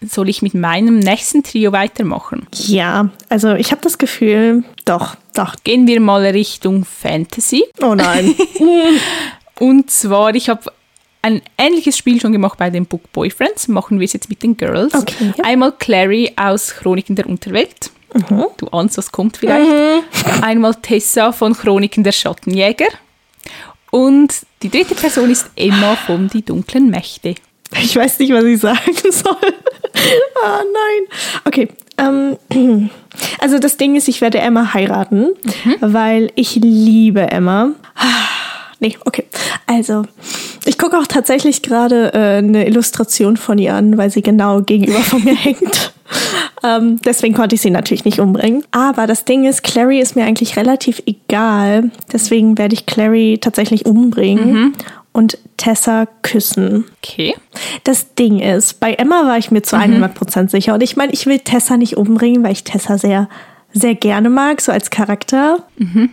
Soll 0.00 0.28
ich 0.28 0.42
mit 0.42 0.54
meinem 0.54 0.98
nächsten 0.98 1.42
Trio 1.42 1.72
weitermachen? 1.72 2.46
Ja, 2.52 3.10
also 3.28 3.54
ich 3.54 3.72
habe 3.72 3.80
das 3.82 3.98
Gefühl, 3.98 4.62
doch, 4.84 5.16
doch. 5.34 5.56
Gehen 5.64 5.86
wir 5.86 6.00
mal 6.00 6.24
Richtung 6.24 6.84
Fantasy. 6.84 7.64
Oh 7.82 7.94
nein. 7.94 8.34
Und 9.58 9.90
zwar, 9.90 10.34
ich 10.34 10.48
habe 10.48 10.72
ein 11.22 11.42
ähnliches 11.58 11.98
Spiel 11.98 12.20
schon 12.20 12.32
gemacht 12.32 12.58
bei 12.58 12.70
den 12.70 12.86
Book 12.86 13.10
Boyfriends. 13.12 13.68
Machen 13.68 13.98
wir 13.98 14.04
es 14.04 14.12
jetzt 14.12 14.28
mit 14.28 14.42
den 14.42 14.56
Girls. 14.56 14.94
Okay. 14.94 15.32
Einmal 15.42 15.72
Clary 15.72 16.32
aus 16.36 16.74
Chroniken 16.76 17.16
der 17.16 17.26
Unterwelt. 17.26 17.90
Mhm. 18.14 18.46
Du 18.56 18.68
ahnst, 18.68 18.96
was 18.98 19.10
kommt 19.12 19.36
vielleicht. 19.36 19.68
Mhm. 19.68 20.42
Einmal 20.42 20.74
Tessa 20.76 21.32
von 21.32 21.54
Chroniken 21.54 22.04
der 22.04 22.12
Schattenjäger. 22.12 22.86
Und 23.90 24.34
die 24.62 24.70
dritte 24.70 24.94
Person 24.94 25.30
ist 25.30 25.50
Emma 25.56 25.96
von 25.96 26.28
Die 26.28 26.44
dunklen 26.44 26.90
Mächte. 26.90 27.34
Ich 27.82 27.96
weiß 27.96 28.18
nicht, 28.18 28.32
was 28.32 28.44
ich 28.44 28.60
sagen 28.60 28.94
soll. 29.10 29.36
ah, 30.42 30.60
nein. 30.62 31.18
Okay. 31.44 31.68
Ähm, 31.98 32.36
also 33.40 33.58
das 33.58 33.76
Ding 33.76 33.96
ist, 33.96 34.08
ich 34.08 34.20
werde 34.20 34.38
Emma 34.38 34.72
heiraten, 34.72 35.30
mhm. 35.64 35.76
weil 35.80 36.32
ich 36.34 36.54
liebe 36.56 37.30
Emma. 37.30 37.72
Nee, 38.80 38.96
okay. 39.04 39.24
Also, 39.66 40.04
ich 40.64 40.78
gucke 40.78 40.96
auch 40.98 41.06
tatsächlich 41.06 41.62
gerade 41.62 42.12
äh, 42.14 42.38
eine 42.38 42.66
Illustration 42.66 43.36
von 43.36 43.58
ihr 43.58 43.74
an, 43.74 43.98
weil 43.98 44.10
sie 44.10 44.22
genau 44.22 44.62
gegenüber 44.62 45.00
von 45.00 45.24
mir 45.24 45.34
hängt. 45.36 45.92
Ähm, 46.64 47.00
deswegen 47.04 47.34
konnte 47.34 47.54
ich 47.54 47.60
sie 47.60 47.70
natürlich 47.70 48.04
nicht 48.04 48.18
umbringen. 48.18 48.64
Aber 48.70 49.06
das 49.06 49.24
Ding 49.24 49.44
ist, 49.44 49.62
Clary 49.62 50.00
ist 50.00 50.16
mir 50.16 50.24
eigentlich 50.24 50.56
relativ 50.56 51.02
egal. 51.06 51.90
Deswegen 52.12 52.58
werde 52.58 52.74
ich 52.74 52.86
Clary 52.86 53.38
tatsächlich 53.40 53.86
umbringen. 53.86 54.52
Mhm. 54.52 54.72
Und 55.12 55.38
Tessa 55.56 56.06
küssen. 56.22 56.84
Okay. 57.02 57.34
Das 57.84 58.14
Ding 58.14 58.38
ist, 58.38 58.78
bei 58.78 58.94
Emma 58.94 59.26
war 59.26 59.38
ich 59.38 59.50
mir 59.50 59.62
zu 59.62 59.76
mhm. 59.76 60.04
100% 60.04 60.48
sicher. 60.48 60.74
Und 60.74 60.82
ich 60.82 60.96
meine, 60.96 61.12
ich 61.12 61.26
will 61.26 61.40
Tessa 61.40 61.76
nicht 61.76 61.96
umbringen, 61.96 62.42
weil 62.42 62.52
ich 62.52 62.64
Tessa 62.64 62.98
sehr 62.98 63.28
sehr 63.78 63.94
gerne 63.94 64.30
mag, 64.30 64.60
so 64.60 64.72
als 64.72 64.90
Charakter. 64.90 65.58
Mhm. 65.76 66.10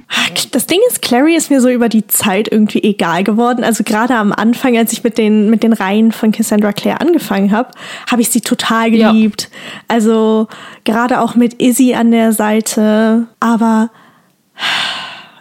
Das 0.52 0.68
Ding 0.68 0.80
ist, 0.88 1.02
Clary 1.02 1.36
ist 1.36 1.50
mir 1.50 1.62
so 1.62 1.70
über 1.70 1.90
die 1.90 2.08
Zeit 2.08 2.48
irgendwie 2.52 2.84
egal 2.84 3.24
geworden. 3.24 3.64
Also 3.64 3.84
gerade 3.84 4.16
am 4.16 4.32
Anfang, 4.32 4.78
als 4.78 4.94
ich 4.94 5.04
mit 5.04 5.18
den, 5.18 5.50
mit 5.50 5.64
den 5.64 5.74
Reihen 5.74 6.12
von 6.12 6.32
Cassandra 6.32 6.74
Clare 6.74 7.02
angefangen 7.02 7.52
habe, 7.52 7.72
habe 8.10 8.22
ich 8.22 8.30
sie 8.30 8.42
total 8.42 8.92
geliebt. 8.92 9.50
Ja. 9.52 9.80
Also 9.88 10.48
gerade 10.84 11.22
auch 11.22 11.36
mit 11.36 11.62
Izzy 11.62 11.94
an 11.94 12.12
der 12.12 12.34
Seite. 12.34 13.28
Aber 13.40 13.90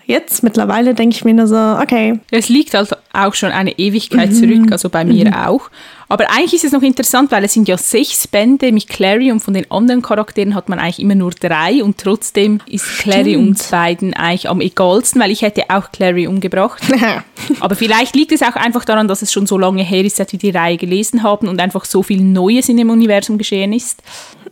jetzt 0.07 0.43
mittlerweile 0.43 0.95
denke 0.95 1.17
ich 1.17 1.25
mir 1.25 1.35
nur 1.35 1.47
so, 1.47 1.57
okay. 1.57 2.21
Es 2.31 2.49
liegt 2.49 2.75
also 2.75 2.97
auch 3.13 3.35
schon 3.35 3.51
eine 3.51 3.79
Ewigkeit 3.79 4.31
mhm. 4.31 4.35
zurück, 4.35 4.73
also 4.73 4.89
bei 4.89 5.05
mir 5.05 5.27
mhm. 5.27 5.35
auch. 5.35 5.71
Aber 6.09 6.31
eigentlich 6.31 6.55
ist 6.55 6.65
es 6.65 6.73
noch 6.73 6.83
interessant, 6.83 7.31
weil 7.33 7.45
es 7.45 7.55
sind 7.55 7.67
ja 7.67 7.79
sechs 7.79 8.29
Bände 8.29 8.71
mit 8.73 8.89
Clary 8.89 9.33
und 9.33 9.41
von 9.41 9.55
den 9.55 9.71
anderen 9.71 10.03
Charakteren 10.03 10.55
hat 10.55 10.69
man 10.69 10.79
eigentlich 10.79 11.01
immer 11.01 11.15
nur 11.15 11.31
drei 11.33 11.83
und 11.83 11.99
trotzdem 11.99 12.61
ist 12.67 12.87
Stimmt. 12.87 13.15
Clary 13.15 13.37
uns 13.37 13.69
beiden 13.69 14.15
eigentlich 14.15 14.49
am 14.49 14.61
egalsten, 14.61 15.21
weil 15.21 15.31
ich 15.31 15.43
hätte 15.43 15.65
auch 15.69 15.91
Clary 15.93 16.27
umgebracht. 16.27 16.83
Aber 17.61 17.75
vielleicht 17.75 18.15
liegt 18.15 18.33
es 18.33 18.43
auch 18.43 18.57
einfach 18.57 18.85
daran, 18.85 19.09
dass 19.09 19.23
es 19.23 19.33
schon 19.33 19.47
so 19.47 19.57
lange 19.57 19.83
her 19.83 20.05
ist, 20.05 20.17
seit 20.17 20.33
wir 20.33 20.39
die 20.39 20.51
Reihe 20.51 20.77
gelesen 20.77 21.23
haben 21.23 21.49
und 21.49 21.61
einfach 21.61 21.85
so 21.85 22.03
viel 22.03 22.23
Neues 22.23 22.69
in 22.69 22.77
dem 22.77 22.91
Universum 22.91 23.39
geschehen 23.39 23.73
ist. 23.73 24.03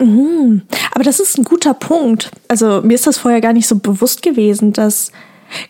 Mhm. 0.00 0.62
Aber 0.94 1.04
das 1.04 1.20
ist 1.20 1.38
ein 1.38 1.44
guter 1.44 1.74
Punkt. 1.74 2.30
Also 2.48 2.80
mir 2.82 2.94
ist 2.94 3.06
das 3.06 3.18
vorher 3.18 3.40
gar 3.40 3.52
nicht 3.52 3.68
so 3.68 3.76
bewusst 3.76 4.22
gewesen, 4.22 4.72
dass 4.72 5.12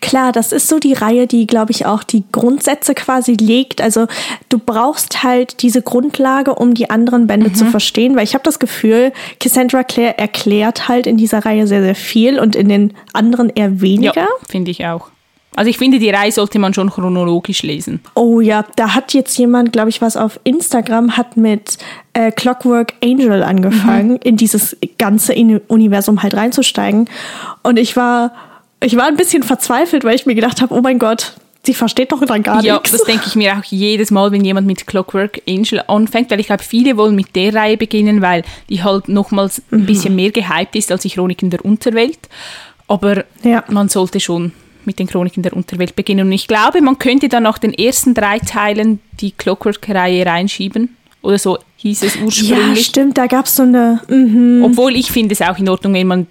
Klar, 0.01 0.31
das 0.31 0.51
ist 0.51 0.67
so 0.67 0.79
die 0.79 0.93
Reihe, 0.93 1.27
die, 1.27 1.47
glaube 1.47 1.71
ich, 1.71 1.85
auch 1.85 2.03
die 2.03 2.23
Grundsätze 2.31 2.93
quasi 2.93 3.33
legt. 3.33 3.81
Also 3.81 4.07
du 4.49 4.59
brauchst 4.59 5.23
halt 5.23 5.61
diese 5.61 5.81
Grundlage, 5.81 6.55
um 6.55 6.73
die 6.73 6.89
anderen 6.89 7.27
Bände 7.27 7.49
mhm. 7.49 7.55
zu 7.55 7.65
verstehen, 7.65 8.15
weil 8.15 8.23
ich 8.23 8.33
habe 8.33 8.43
das 8.43 8.59
Gefühl, 8.59 9.11
Cassandra 9.39 9.83
Clare 9.83 10.17
erklärt 10.17 10.87
halt 10.87 11.07
in 11.07 11.17
dieser 11.17 11.45
Reihe 11.45 11.67
sehr, 11.67 11.81
sehr 11.81 11.95
viel 11.95 12.39
und 12.39 12.55
in 12.55 12.69
den 12.69 12.93
anderen 13.13 13.49
eher 13.49 13.81
weniger. 13.81 14.21
Ja, 14.21 14.27
finde 14.49 14.71
ich 14.71 14.85
auch. 14.85 15.09
Also 15.55 15.69
ich 15.69 15.77
finde, 15.77 15.99
die 15.99 16.09
Reihe 16.09 16.31
sollte 16.31 16.57
man 16.57 16.73
schon 16.73 16.89
chronologisch 16.89 17.61
lesen. 17.61 17.99
Oh 18.15 18.41
ja, 18.41 18.65
da 18.75 18.95
hat 18.95 19.13
jetzt 19.13 19.37
jemand, 19.37 19.71
glaube 19.71 19.89
ich, 19.89 20.01
was 20.01 20.17
auf 20.17 20.39
Instagram, 20.43 21.15
hat 21.15 21.37
mit 21.37 21.77
äh, 22.13 22.31
Clockwork 22.31 22.93
Angel 23.03 23.43
angefangen, 23.43 24.13
mhm. 24.13 24.19
in 24.23 24.37
dieses 24.37 24.75
ganze 24.97 25.33
Universum 25.67 26.23
halt 26.23 26.33
reinzusteigen. 26.33 27.07
Und 27.61 27.77
ich 27.77 27.95
war 27.95 28.33
ich 28.83 28.95
war 28.95 29.05
ein 29.05 29.17
bisschen 29.17 29.43
verzweifelt, 29.43 30.03
weil 30.03 30.15
ich 30.15 30.25
mir 30.25 30.35
gedacht 30.35 30.61
habe, 30.61 30.73
oh 30.73 30.81
mein 30.81 30.99
Gott, 30.99 31.33
sie 31.65 31.73
versteht 31.73 32.11
doch 32.11 32.23
dann 32.25 32.43
gar 32.43 32.63
ja, 32.63 32.75
nichts. 32.75 32.91
Ja, 32.91 32.97
das 32.97 33.07
denke 33.07 33.25
ich 33.27 33.35
mir 33.35 33.57
auch 33.57 33.63
jedes 33.63 34.11
Mal, 34.11 34.31
wenn 34.31 34.43
jemand 34.43 34.67
mit 34.67 34.85
Clockwork 34.85 35.41
Angel 35.47 35.81
anfängt, 35.87 36.29
weil 36.31 36.39
ich 36.39 36.47
glaube, 36.47 36.63
viele 36.63 36.97
wollen 36.97 37.15
mit 37.15 37.35
der 37.35 37.53
Reihe 37.53 37.77
beginnen, 37.77 38.21
weil 38.21 38.43
die 38.69 38.83
halt 38.83 39.07
nochmals 39.07 39.61
mhm. 39.69 39.79
ein 39.79 39.85
bisschen 39.85 40.15
mehr 40.15 40.31
gehypt 40.31 40.75
ist 40.75 40.91
als 40.91 41.03
die 41.03 41.09
Chroniken 41.09 41.49
der 41.49 41.63
Unterwelt. 41.63 42.19
Aber 42.87 43.23
ja. 43.43 43.63
man 43.69 43.89
sollte 43.89 44.19
schon 44.19 44.51
mit 44.85 44.99
den 44.99 45.07
Chroniken 45.07 45.43
der 45.43 45.53
Unterwelt 45.53 45.95
beginnen. 45.95 46.27
Und 46.27 46.33
ich 46.33 46.47
glaube, 46.47 46.81
man 46.81 46.99
könnte 46.99 47.29
dann 47.29 47.43
nach 47.43 47.57
den 47.57 47.73
ersten 47.73 48.13
drei 48.13 48.39
Teilen 48.39 48.99
die 49.21 49.31
Clockwork-Reihe 49.31 50.25
reinschieben 50.25 50.95
oder 51.21 51.39
so 51.39 51.57
hieß 51.77 52.03
es 52.03 52.15
Ja, 52.15 52.21
ursprünglich. 52.23 52.85
stimmt, 52.85 53.17
da 53.17 53.27
gab 53.27 53.45
es 53.45 53.55
so 53.55 53.63
eine. 53.63 54.01
Mhm. 54.09 54.61
Obwohl 54.65 54.95
ich 54.95 55.11
finde 55.11 55.33
es 55.33 55.41
auch 55.41 55.57
in 55.57 55.69
Ordnung, 55.69 55.93
wenn 55.93 56.07
man 56.07 56.27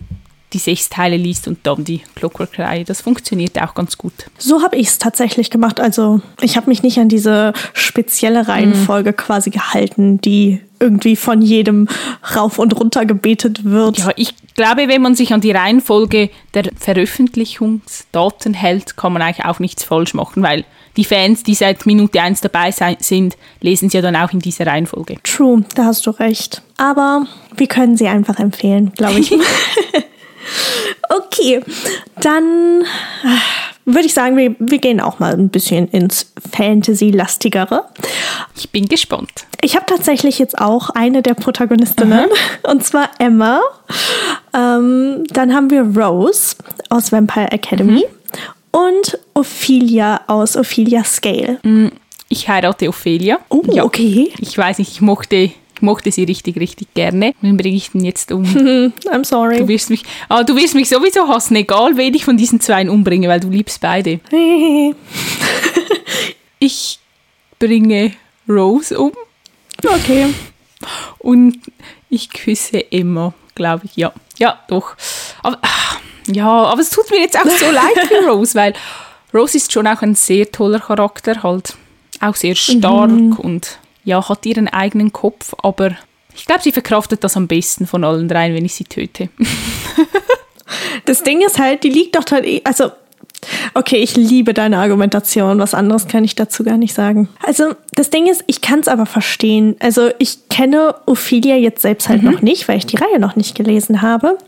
die 0.52 0.58
sechs 0.58 0.88
Teile 0.88 1.16
liest 1.16 1.48
und 1.48 1.58
dann 1.64 1.84
die 1.84 2.02
Clockwork-Reihe. 2.14 2.84
Das 2.84 3.00
funktioniert 3.00 3.60
auch 3.60 3.74
ganz 3.74 3.98
gut. 3.98 4.12
So 4.38 4.62
habe 4.62 4.76
ich 4.76 4.88
es 4.88 4.98
tatsächlich 4.98 5.50
gemacht. 5.50 5.80
Also 5.80 6.20
ich 6.40 6.56
habe 6.56 6.68
mich 6.68 6.82
nicht 6.82 6.98
an 6.98 7.08
diese 7.08 7.52
spezielle 7.72 8.48
Reihenfolge 8.48 9.12
quasi 9.12 9.50
gehalten, 9.50 10.20
die 10.20 10.60
irgendwie 10.82 11.16
von 11.16 11.40
jedem 11.40 11.86
rauf 12.34 12.58
und 12.58 12.78
runter 12.78 13.06
gebetet 13.06 13.64
wird. 13.64 13.98
Ja, 13.98 14.10
ich 14.16 14.34
glaube, 14.54 14.88
wenn 14.88 15.00
man 15.00 15.14
sich 15.14 15.32
an 15.32 15.40
die 15.40 15.52
Reihenfolge 15.52 16.30
der 16.54 16.64
Veröffentlichungsdaten 16.76 18.52
hält, 18.52 18.96
kann 18.96 19.12
man 19.12 19.22
eigentlich 19.22 19.46
auch 19.46 19.60
nichts 19.60 19.84
falsch 19.84 20.12
machen, 20.14 20.42
weil 20.42 20.64
die 20.96 21.04
Fans, 21.04 21.42
die 21.42 21.54
seit 21.54 21.86
Minute 21.86 22.20
1 22.20 22.40
dabei 22.42 22.70
sein, 22.70 22.96
sind, 22.98 23.36
lesen 23.60 23.86
es 23.86 23.94
ja 23.94 24.02
dann 24.02 24.16
auch 24.16 24.32
in 24.32 24.40
dieser 24.40 24.66
Reihenfolge. 24.66 25.16
True, 25.22 25.64
da 25.74 25.84
hast 25.84 26.04
du 26.06 26.10
recht. 26.10 26.62
Aber 26.76 27.26
wir 27.56 27.66
können 27.66 27.96
sie 27.96 28.08
einfach 28.08 28.38
empfehlen, 28.38 28.92
glaube 28.92 29.20
ich. 29.20 29.32
okay, 31.08 31.60
dann 32.20 32.82
äh, 33.24 33.84
würde 33.84 34.06
ich 34.06 34.14
sagen, 34.14 34.36
wir, 34.36 34.54
wir 34.58 34.78
gehen 34.78 35.00
auch 35.00 35.18
mal 35.18 35.32
ein 35.32 35.48
bisschen 35.48 35.88
ins 35.88 36.32
Fantasy-lastigere. 36.52 37.84
Ich 38.56 38.70
bin 38.70 38.86
gespannt. 38.86 39.46
Ich 39.60 39.76
habe 39.76 39.86
tatsächlich 39.86 40.38
jetzt 40.38 40.58
auch 40.58 40.90
eine 40.90 41.22
der 41.22 41.34
Protagonistinnen, 41.34 42.26
und 42.62 42.84
zwar 42.84 43.10
Emma. 43.18 43.60
Ähm, 44.54 45.24
dann 45.28 45.54
haben 45.54 45.70
wir 45.70 45.82
Rose 45.82 46.56
aus 46.90 47.12
Vampire 47.12 47.50
Academy 47.50 48.04
und 48.70 49.18
Ophelia 49.34 50.20
aus 50.26 50.56
Ophelia 50.56 51.04
Scale. 51.04 51.58
Ich 52.28 52.48
heirate 52.48 52.88
Ophelia. 52.88 53.40
Oh, 53.50 53.62
okay. 53.80 54.32
Ich 54.38 54.56
weiß 54.56 54.78
nicht, 54.78 54.92
ich 54.92 55.00
mochte, 55.00 55.50
mochte 55.82 56.10
sie 56.10 56.24
richtig, 56.24 56.56
richtig 56.56 56.94
gerne. 56.94 57.34
Wen 57.40 57.56
bringe 57.56 57.76
ich 57.76 57.90
denn 57.90 58.04
jetzt 58.04 58.32
um? 58.32 58.44
I'm 59.06 59.24
sorry. 59.24 59.58
Du 59.58 59.68
wirst 59.68 59.90
mich, 59.90 60.02
ah, 60.28 60.42
du 60.42 60.56
wirst 60.56 60.74
mich 60.74 60.88
sowieso 60.88 61.28
hassen, 61.28 61.56
egal 61.56 61.96
wen 61.96 62.14
ich 62.14 62.24
von 62.24 62.36
diesen 62.36 62.60
zwei 62.60 62.88
umbringe, 62.88 63.28
weil 63.28 63.40
du 63.40 63.50
liebst 63.50 63.80
beide. 63.80 64.20
Ich 66.64 67.00
bringe 67.58 68.12
Rose 68.48 68.96
um 68.96 69.10
okay. 69.84 70.32
und 71.18 71.58
ich 72.08 72.30
küsse 72.30 72.92
Emma, 72.92 73.34
glaube 73.56 73.86
ich. 73.86 73.96
Ja, 73.96 74.12
ja, 74.38 74.60
doch. 74.68 74.94
Aber, 75.42 75.58
ah, 75.62 75.96
ja, 76.28 76.46
aber 76.46 76.80
es 76.80 76.90
tut 76.90 77.10
mir 77.10 77.18
jetzt 77.18 77.36
auch 77.36 77.50
so 77.50 77.68
leid 77.72 78.06
für 78.06 78.28
Rose, 78.28 78.54
weil 78.54 78.74
Rose 79.34 79.56
ist 79.56 79.72
schon 79.72 79.88
auch 79.88 80.02
ein 80.02 80.14
sehr 80.14 80.52
toller 80.52 80.78
Charakter, 80.78 81.42
halt 81.42 81.74
auch 82.20 82.36
sehr 82.36 82.54
stark 82.54 83.40
und 83.40 83.80
ja, 84.04 84.28
hat 84.28 84.44
ihren 84.46 84.68
eigenen 84.68 85.12
Kopf, 85.12 85.54
aber 85.62 85.92
ich 86.34 86.46
glaube, 86.46 86.62
sie 86.62 86.72
verkraftet 86.72 87.22
das 87.24 87.36
am 87.36 87.46
besten 87.46 87.86
von 87.86 88.04
allen 88.04 88.28
dreien, 88.28 88.54
wenn 88.54 88.64
ich 88.64 88.74
sie 88.74 88.84
töte. 88.84 89.28
Das 91.04 91.22
Ding 91.22 91.42
ist 91.42 91.58
halt, 91.58 91.84
die 91.84 91.90
liegt 91.90 92.16
doch 92.16 92.24
halt, 92.30 92.46
eh- 92.46 92.62
also, 92.64 92.90
okay, 93.74 93.96
ich 93.96 94.16
liebe 94.16 94.54
deine 94.54 94.78
Argumentation, 94.78 95.58
was 95.58 95.74
anderes 95.74 96.06
kann 96.08 96.24
ich 96.24 96.34
dazu 96.34 96.64
gar 96.64 96.78
nicht 96.78 96.94
sagen. 96.94 97.28
Also, 97.44 97.74
das 97.92 98.08
Ding 98.10 98.26
ist, 98.26 98.42
ich 98.46 98.60
kann 98.62 98.80
es 98.80 98.88
aber 98.88 99.04
verstehen. 99.04 99.76
Also, 99.80 100.10
ich 100.18 100.48
kenne 100.48 100.94
Ophelia 101.06 101.56
jetzt 101.56 101.82
selbst 101.82 102.08
halt 102.08 102.22
noch 102.22 102.40
nicht, 102.40 102.68
weil 102.68 102.78
ich 102.78 102.86
die 102.86 102.96
Reihe 102.96 103.18
noch 103.18 103.36
nicht 103.36 103.54
gelesen 103.54 104.00
habe. 104.00 104.38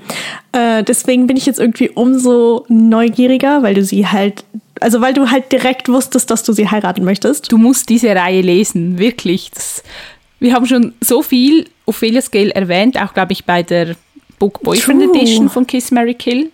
Äh, 0.53 0.83
deswegen 0.85 1.27
bin 1.27 1.37
ich 1.37 1.45
jetzt 1.47 1.61
irgendwie 1.61 1.91
umso 1.91 2.65
neugieriger, 2.69 3.63
weil 3.63 3.75
du 3.75 3.85
sie 3.85 4.07
halt, 4.07 4.45
also, 4.85 5.01
weil 5.01 5.15
du 5.15 5.31
halt 5.31 5.51
direkt 5.51 5.89
wusstest, 5.89 6.31
dass 6.31 6.43
du 6.43 6.53
sie 6.53 6.69
heiraten 6.69 7.05
möchtest. 7.05 7.51
Du 7.51 7.57
musst 7.57 7.89
diese 7.89 8.15
Reihe 8.15 8.43
lesen, 8.43 8.99
wirklich. 8.99 9.51
Das, 9.51 9.83
wir 10.41 10.53
haben 10.53 10.67
schon 10.67 10.93
so 11.01 11.23
viel 11.23 11.71
Ophelia 11.87 12.21
Scale 12.21 12.55
erwähnt, 12.55 13.01
auch 13.01 13.15
glaube 13.15 13.33
ich 13.33 13.47
bei 13.47 13.63
der 13.63 13.97
Book 14.39 14.61
Boyfriend 14.63 15.03
True. 15.03 15.17
Edition 15.17 15.49
von 15.49 15.67
Kiss 15.67 15.91
Mary 15.91 16.13
Kill. 16.13 16.53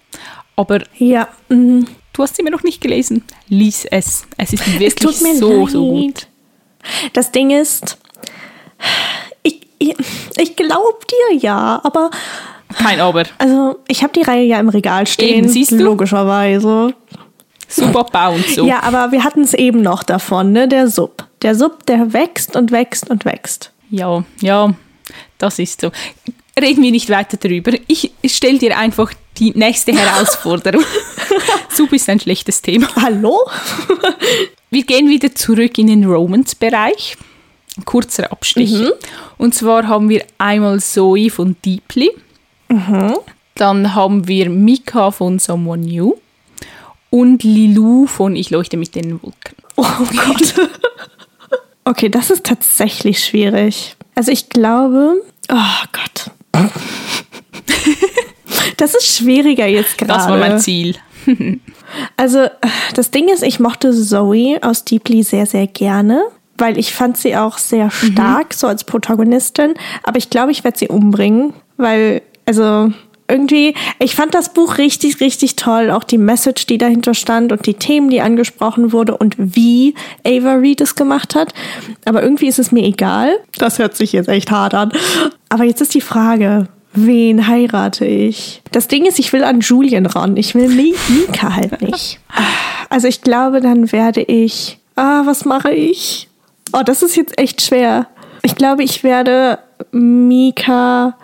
Aber 0.54 0.78
Ja, 0.96 1.26
mhm. 1.48 1.88
du 2.12 2.22
hast 2.22 2.36
sie 2.36 2.44
mir 2.44 2.52
noch 2.52 2.62
nicht 2.62 2.80
gelesen. 2.80 3.24
Lies 3.48 3.84
es. 3.86 4.24
Es 4.36 4.52
ist 4.52 4.64
es 4.64 4.78
wirklich 4.78 4.94
tut 4.94 5.20
mir 5.22 5.36
so, 5.36 5.62
leid. 5.62 5.70
so 5.70 5.90
gut. 5.90 6.26
Das 7.14 7.32
Ding 7.32 7.50
ist, 7.50 7.98
ich, 9.42 9.60
ich, 9.78 9.96
ich 10.36 10.54
glaube 10.54 10.98
dir 11.10 11.36
ja, 11.36 11.80
aber 11.82 12.10
Kein 12.74 13.00
Aber. 13.00 13.24
Also, 13.38 13.80
ich 13.88 14.04
habe 14.04 14.12
die 14.12 14.22
Reihe 14.22 14.44
ja 14.44 14.60
im 14.60 14.68
Regal 14.68 15.06
stehen. 15.08 15.38
Eben, 15.38 15.48
siehst 15.48 15.72
du? 15.72 15.82
Logischerweise. 15.82 16.94
Super 17.70 18.04
Bau 18.04 18.34
und 18.34 18.46
so. 18.48 18.66
Ja, 18.66 18.82
aber 18.82 19.12
wir 19.12 19.24
hatten 19.24 19.42
es 19.42 19.54
eben 19.54 19.80
noch 19.82 20.02
davon, 20.02 20.52
ne? 20.52 20.66
Der 20.68 20.88
Sub. 20.88 21.24
Der 21.42 21.54
Sub, 21.54 21.86
der 21.86 22.12
wächst 22.12 22.56
und 22.56 22.72
wächst 22.72 23.08
und 23.10 23.24
wächst. 23.24 23.70
ja, 23.90 24.24
ja, 24.40 24.74
das 25.38 25.58
ist 25.58 25.80
so. 25.80 25.90
Reden 26.60 26.82
wir 26.82 26.90
nicht 26.90 27.08
weiter 27.08 27.36
drüber. 27.36 27.72
Ich 27.86 28.12
stelle 28.26 28.58
dir 28.58 28.76
einfach 28.76 29.12
die 29.38 29.52
nächste 29.56 29.92
Herausforderung. 29.92 30.84
Sub 31.70 31.92
ist 31.92 32.08
ein 32.10 32.20
schlechtes 32.20 32.60
Thema. 32.60 32.88
Hallo? 33.00 33.38
Wir 34.70 34.84
gehen 34.84 35.08
wieder 35.08 35.34
zurück 35.34 35.78
in 35.78 35.86
den 35.88 36.04
Romance-Bereich. 36.04 37.16
Ein 37.76 37.84
kurzer 37.84 38.30
Abstich. 38.30 38.72
Und 39.38 39.54
zwar 39.54 39.88
haben 39.88 40.08
wir 40.08 40.24
einmal 40.38 40.80
Zoe 40.80 41.28
von 41.30 41.56
Deeply. 41.64 42.10
Dann 43.56 43.94
haben 43.94 44.28
wir 44.28 44.48
Mika 44.50 45.10
von 45.10 45.38
Someone 45.40 45.84
New. 45.86 46.14
Und 47.10 47.42
Lilou 47.42 48.06
von 48.06 48.36
Ich 48.36 48.50
leuchte 48.50 48.76
mit 48.76 48.94
den 48.94 49.22
Wolken. 49.22 49.56
Oh 49.76 49.84
Gott. 49.98 50.54
Okay, 51.82 52.10
das 52.10 52.30
ist 52.30 52.44
tatsächlich 52.44 53.24
schwierig. 53.24 53.96
Also 54.14 54.30
ich 54.30 54.48
glaube, 54.48 55.22
oh 55.50 55.84
Gott. 55.92 56.30
Das 58.76 58.94
ist 58.94 59.16
schwieriger 59.16 59.66
jetzt 59.66 59.98
gerade. 59.98 60.14
Das 60.14 60.28
war 60.28 60.38
mein 60.38 60.58
Ziel. 60.58 60.96
Also, 62.16 62.46
das 62.94 63.10
Ding 63.10 63.28
ist, 63.28 63.42
ich 63.42 63.58
mochte 63.58 63.92
Zoe 63.92 64.60
aus 64.62 64.84
Deeply 64.84 65.24
sehr, 65.24 65.44
sehr 65.44 65.66
gerne, 65.66 66.22
weil 66.56 66.78
ich 66.78 66.94
fand 66.94 67.16
sie 67.16 67.36
auch 67.36 67.58
sehr 67.58 67.90
stark, 67.90 68.54
so 68.54 68.68
als 68.68 68.84
Protagonistin. 68.84 69.74
Aber 70.04 70.16
ich 70.18 70.30
glaube, 70.30 70.52
ich 70.52 70.62
werde 70.62 70.78
sie 70.78 70.86
umbringen, 70.86 71.52
weil, 71.78 72.22
also, 72.46 72.92
irgendwie, 73.30 73.74
ich 73.98 74.14
fand 74.14 74.34
das 74.34 74.52
Buch 74.52 74.78
richtig, 74.78 75.20
richtig 75.20 75.56
toll. 75.56 75.90
Auch 75.90 76.04
die 76.04 76.18
Message, 76.18 76.66
die 76.66 76.78
dahinter 76.78 77.14
stand 77.14 77.52
und 77.52 77.64
die 77.66 77.74
Themen, 77.74 78.10
die 78.10 78.20
angesprochen 78.20 78.92
wurde 78.92 79.16
und 79.16 79.34
wie 79.38 79.94
Ava 80.26 80.54
Reed 80.54 80.80
es 80.80 80.94
gemacht 80.96 81.34
hat. 81.34 81.54
Aber 82.04 82.22
irgendwie 82.22 82.48
ist 82.48 82.58
es 82.58 82.72
mir 82.72 82.84
egal. 82.84 83.30
Das 83.58 83.78
hört 83.78 83.96
sich 83.96 84.12
jetzt 84.12 84.28
echt 84.28 84.50
hart 84.50 84.74
an. 84.74 84.92
Aber 85.48 85.64
jetzt 85.64 85.80
ist 85.80 85.94
die 85.94 86.00
Frage, 86.00 86.68
wen 86.92 87.46
heirate 87.48 88.04
ich? 88.04 88.62
Das 88.72 88.88
Ding 88.88 89.06
ist, 89.06 89.18
ich 89.18 89.32
will 89.32 89.44
an 89.44 89.60
Julian 89.60 90.06
ran. 90.06 90.36
Ich 90.36 90.54
will 90.54 90.68
Mi- 90.68 90.94
Mika 91.08 91.54
halt 91.54 91.80
nicht. 91.82 92.18
Also 92.88 93.06
ich 93.08 93.22
glaube, 93.22 93.60
dann 93.60 93.92
werde 93.92 94.22
ich. 94.22 94.78
Ah, 94.96 95.22
was 95.24 95.44
mache 95.44 95.70
ich? 95.72 96.28
Oh, 96.72 96.82
das 96.84 97.02
ist 97.02 97.16
jetzt 97.16 97.38
echt 97.38 97.62
schwer. 97.62 98.06
Ich 98.42 98.54
glaube, 98.56 98.82
ich 98.82 99.02
werde 99.04 99.58
Mika 99.92 101.16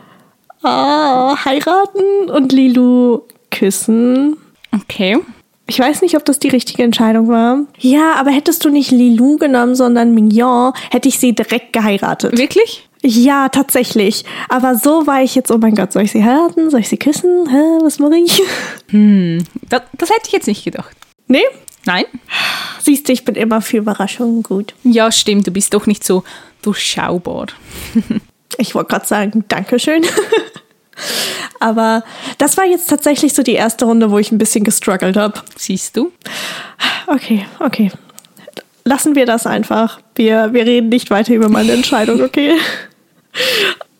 ah, 0.66 1.44
heiraten 1.44 2.30
und 2.30 2.52
Lilu 2.52 3.20
küssen. 3.50 4.36
Okay. 4.72 5.18
Ich 5.68 5.80
weiß 5.80 6.02
nicht, 6.02 6.16
ob 6.16 6.24
das 6.24 6.38
die 6.38 6.48
richtige 6.48 6.84
Entscheidung 6.84 7.28
war. 7.28 7.64
Ja, 7.78 8.14
aber 8.14 8.30
hättest 8.30 8.64
du 8.64 8.70
nicht 8.70 8.92
Lilou 8.92 9.36
genommen, 9.36 9.74
sondern 9.74 10.14
Mignon, 10.14 10.72
hätte 10.90 11.08
ich 11.08 11.18
sie 11.18 11.34
direkt 11.34 11.72
geheiratet. 11.72 12.38
Wirklich? 12.38 12.88
Ja, 13.02 13.48
tatsächlich. 13.48 14.24
Aber 14.48 14.76
so 14.76 15.06
war 15.06 15.22
ich 15.22 15.34
jetzt, 15.34 15.50
oh 15.50 15.58
mein 15.58 15.74
Gott, 15.74 15.92
soll 15.92 16.02
ich 16.02 16.12
sie 16.12 16.24
heiraten? 16.24 16.70
Soll 16.70 16.80
ich 16.80 16.88
sie 16.88 16.98
küssen? 16.98 17.48
Hä, 17.48 17.78
was 17.82 17.98
mache 17.98 18.16
ich? 18.16 18.42
Das, 19.68 19.82
das 19.98 20.10
hätte 20.10 20.26
ich 20.26 20.32
jetzt 20.32 20.46
nicht 20.46 20.64
gedacht. 20.64 20.96
Nee? 21.26 21.42
Nein? 21.84 22.04
Siehst 22.80 23.08
du, 23.08 23.12
ich 23.12 23.24
bin 23.24 23.34
immer 23.34 23.60
für 23.60 23.78
Überraschungen 23.78 24.44
gut. 24.44 24.74
Ja, 24.84 25.10
stimmt. 25.10 25.46
Du 25.46 25.50
bist 25.50 25.74
doch 25.74 25.86
nicht 25.86 26.04
so 26.04 26.22
durchschaubar. 26.62 27.46
Ich 28.58 28.74
wollte 28.74 28.90
gerade 28.90 29.06
sagen, 29.06 29.44
Dankeschön. 29.48 30.04
Aber 31.60 32.04
das 32.38 32.56
war 32.56 32.64
jetzt 32.64 32.88
tatsächlich 32.88 33.34
so 33.34 33.42
die 33.42 33.54
erste 33.54 33.84
Runde, 33.84 34.10
wo 34.10 34.18
ich 34.18 34.32
ein 34.32 34.38
bisschen 34.38 34.64
gestruggelt 34.64 35.16
habe. 35.16 35.40
Siehst 35.56 35.96
du? 35.96 36.12
Okay, 37.06 37.46
okay. 37.60 37.90
Lassen 38.84 39.14
wir 39.14 39.26
das 39.26 39.46
einfach. 39.46 40.00
Wir, 40.14 40.52
wir 40.52 40.64
reden 40.64 40.88
nicht 40.88 41.10
weiter 41.10 41.34
über 41.34 41.48
meine 41.48 41.72
Entscheidung, 41.72 42.22
okay? 42.22 42.54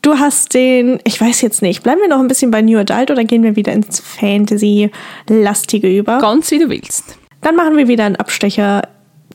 Du 0.03 0.21
hast 0.21 0.55
den, 0.55 1.01
ich 1.03 1.21
weiß 1.21 1.41
jetzt 1.41 1.63
nicht, 1.63 1.83
bleiben 1.83 2.01
wir 2.01 2.07
noch 2.07 2.21
ein 2.21 2.29
bisschen 2.29 2.53
bei 2.53 2.63
New 2.63 2.79
Adult 2.79 3.11
oder 3.11 3.25
gehen 3.25 3.43
wir 3.43 3.57
wieder 3.57 3.73
ins 3.73 3.99
Fantasy-lastige 3.99 5.89
über? 5.89 6.19
Ganz 6.19 6.49
wie 6.53 6.61
du 6.61 6.71
willst. 6.71 7.19
Dann 7.41 7.57
machen 7.57 7.77
wir 7.77 7.89
wieder 7.89 8.05
einen 8.05 8.15
Abstecher 8.15 8.83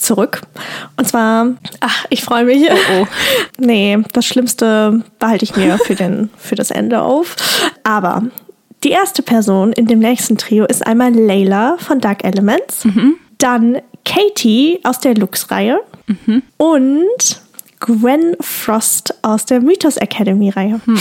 zurück. 0.01 0.41
Und 0.97 1.07
zwar, 1.07 1.47
ach, 1.79 2.05
ich 2.09 2.23
freue 2.23 2.45
mich. 2.45 2.69
oh. 2.71 3.05
Nee, 3.57 3.99
das 4.13 4.25
Schlimmste 4.25 5.03
behalte 5.19 5.45
ich 5.45 5.55
mir 5.55 5.77
für, 5.77 5.95
den, 5.95 6.29
für 6.37 6.55
das 6.55 6.71
Ende 6.71 7.01
auf. 7.01 7.35
Aber 7.83 8.23
die 8.83 8.89
erste 8.89 9.21
Person 9.21 9.71
in 9.73 9.85
dem 9.85 9.99
nächsten 9.99 10.37
Trio 10.37 10.65
ist 10.65 10.85
einmal 10.85 11.13
Layla 11.13 11.77
von 11.77 11.99
Dark 11.99 12.23
Elements, 12.23 12.83
dann 13.37 13.77
Katie 14.05 14.79
aus 14.83 14.99
der 14.99 15.13
Lux-Reihe 15.15 15.79
und 16.57 17.41
Gwen 17.79 18.35
Frost 18.39 19.15
aus 19.23 19.45
der 19.45 19.61
Mythos 19.61 19.97
Academy 19.97 20.49
Reihe. 20.49 20.81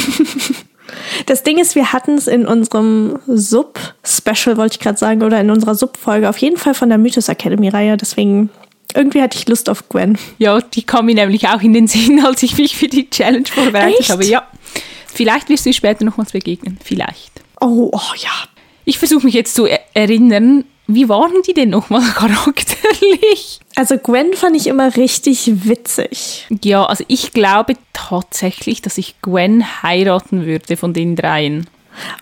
Das 1.26 1.42
Ding 1.45 1.59
ist, 1.59 1.76
wir 1.76 1.92
hatten 1.92 2.14
es 2.14 2.26
in 2.26 2.47
unserem 2.47 3.19
Sub-Special, 3.28 4.57
wollte 4.57 4.75
ich 4.75 4.80
gerade 4.80 4.99
sagen, 4.99 5.23
oder 5.23 5.40
in 5.40 5.50
unserer 5.50 5.75
Sub-Folge 5.75 6.28
auf 6.28 6.38
jeden 6.38 6.57
Fall 6.57 6.75
von 6.75 6.88
der 6.88 6.99
Mythos 6.99 7.28
Academy-Reihe. 7.28 7.97
Deswegen, 7.97 8.50
irgendwie 8.97 9.23
hatte 9.23 9.38
ich 9.38 9.49
Lust 9.49 9.68
auf 9.68 9.88
Gwen. 9.88 10.18
Ja, 10.38 10.61
die 10.61 10.82
kam 10.82 11.06
mir 11.06 11.14
nämlich 11.14 11.49
auch 11.49 11.62
in 11.62 11.73
den 11.73 11.87
Sinn, 11.87 12.20
als 12.25 12.42
ich 12.42 12.56
mich 12.56 12.76
für 12.76 12.88
die 12.88 13.09
Challenge 13.09 13.47
vorbereitet 13.47 14.00
Echt? 14.00 14.11
habe. 14.11 14.25
Ja, 14.25 14.47
vielleicht 15.06 15.49
wirst 15.49 15.64
du 15.64 15.70
ihr 15.70 15.75
später 15.75 16.04
nochmals 16.04 16.32
begegnen. 16.32 16.78
Vielleicht. 16.82 17.42
Oh, 17.61 17.90
oh 17.92 18.14
ja. 18.16 18.30
Ich 18.85 18.99
versuche 18.99 19.25
mich 19.25 19.35
jetzt 19.35 19.54
zu 19.54 19.66
er 19.66 19.80
erinnern, 19.94 20.64
wie 20.87 21.09
waren 21.09 21.42
die 21.47 21.54
denn 21.54 21.70
nochmal 21.70 22.02
charakterlich? 22.14 23.61
Also 23.76 23.97
Gwen 23.99 24.35
fand 24.35 24.56
ich 24.56 24.66
immer 24.66 24.97
richtig 24.97 25.64
witzig. 25.64 26.47
Ja, 26.64 26.85
also 26.87 27.04
ich 27.06 27.32
glaube 27.32 27.75
tatsächlich, 27.92 28.82
dass 28.82 28.99
ich 28.99 29.20
Gwen 29.23 29.64
heiraten 29.82 30.47
würde 30.47 30.76
von 30.76 30.92
den 30.92 31.14
dreien. 31.16 31.68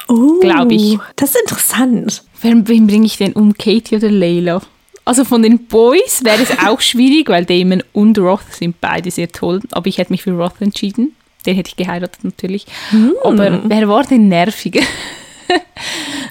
Oh, 0.08 0.38
Glaub 0.40 0.70
ich. 0.70 0.98
Das 1.16 1.30
ist 1.30 1.40
interessant. 1.40 2.22
Wen, 2.42 2.68
wen 2.68 2.86
bringe 2.86 3.06
ich 3.06 3.16
denn 3.16 3.32
um, 3.32 3.54
Katie 3.54 3.96
oder 3.96 4.10
Layla? 4.10 4.60
Also 5.08 5.24
von 5.24 5.42
den 5.42 5.60
Boys 5.68 6.22
wäre 6.22 6.42
es 6.42 6.50
auch 6.66 6.82
schwierig, 6.82 7.30
weil 7.30 7.46
Damon 7.46 7.82
und 7.94 8.18
Roth 8.18 8.52
sind 8.52 8.78
beide 8.78 9.10
sehr 9.10 9.32
toll. 9.32 9.60
Aber 9.70 9.86
ich 9.86 9.96
hätte 9.96 10.12
mich 10.12 10.22
für 10.22 10.32
Roth 10.32 10.60
entschieden. 10.60 11.16
Den 11.46 11.56
hätte 11.56 11.70
ich 11.70 11.76
geheiratet 11.76 12.24
natürlich. 12.24 12.66
Aber 13.24 13.62
wer 13.64 13.88
war 13.88 14.04
denn 14.04 14.28
nerviger? 14.28 14.82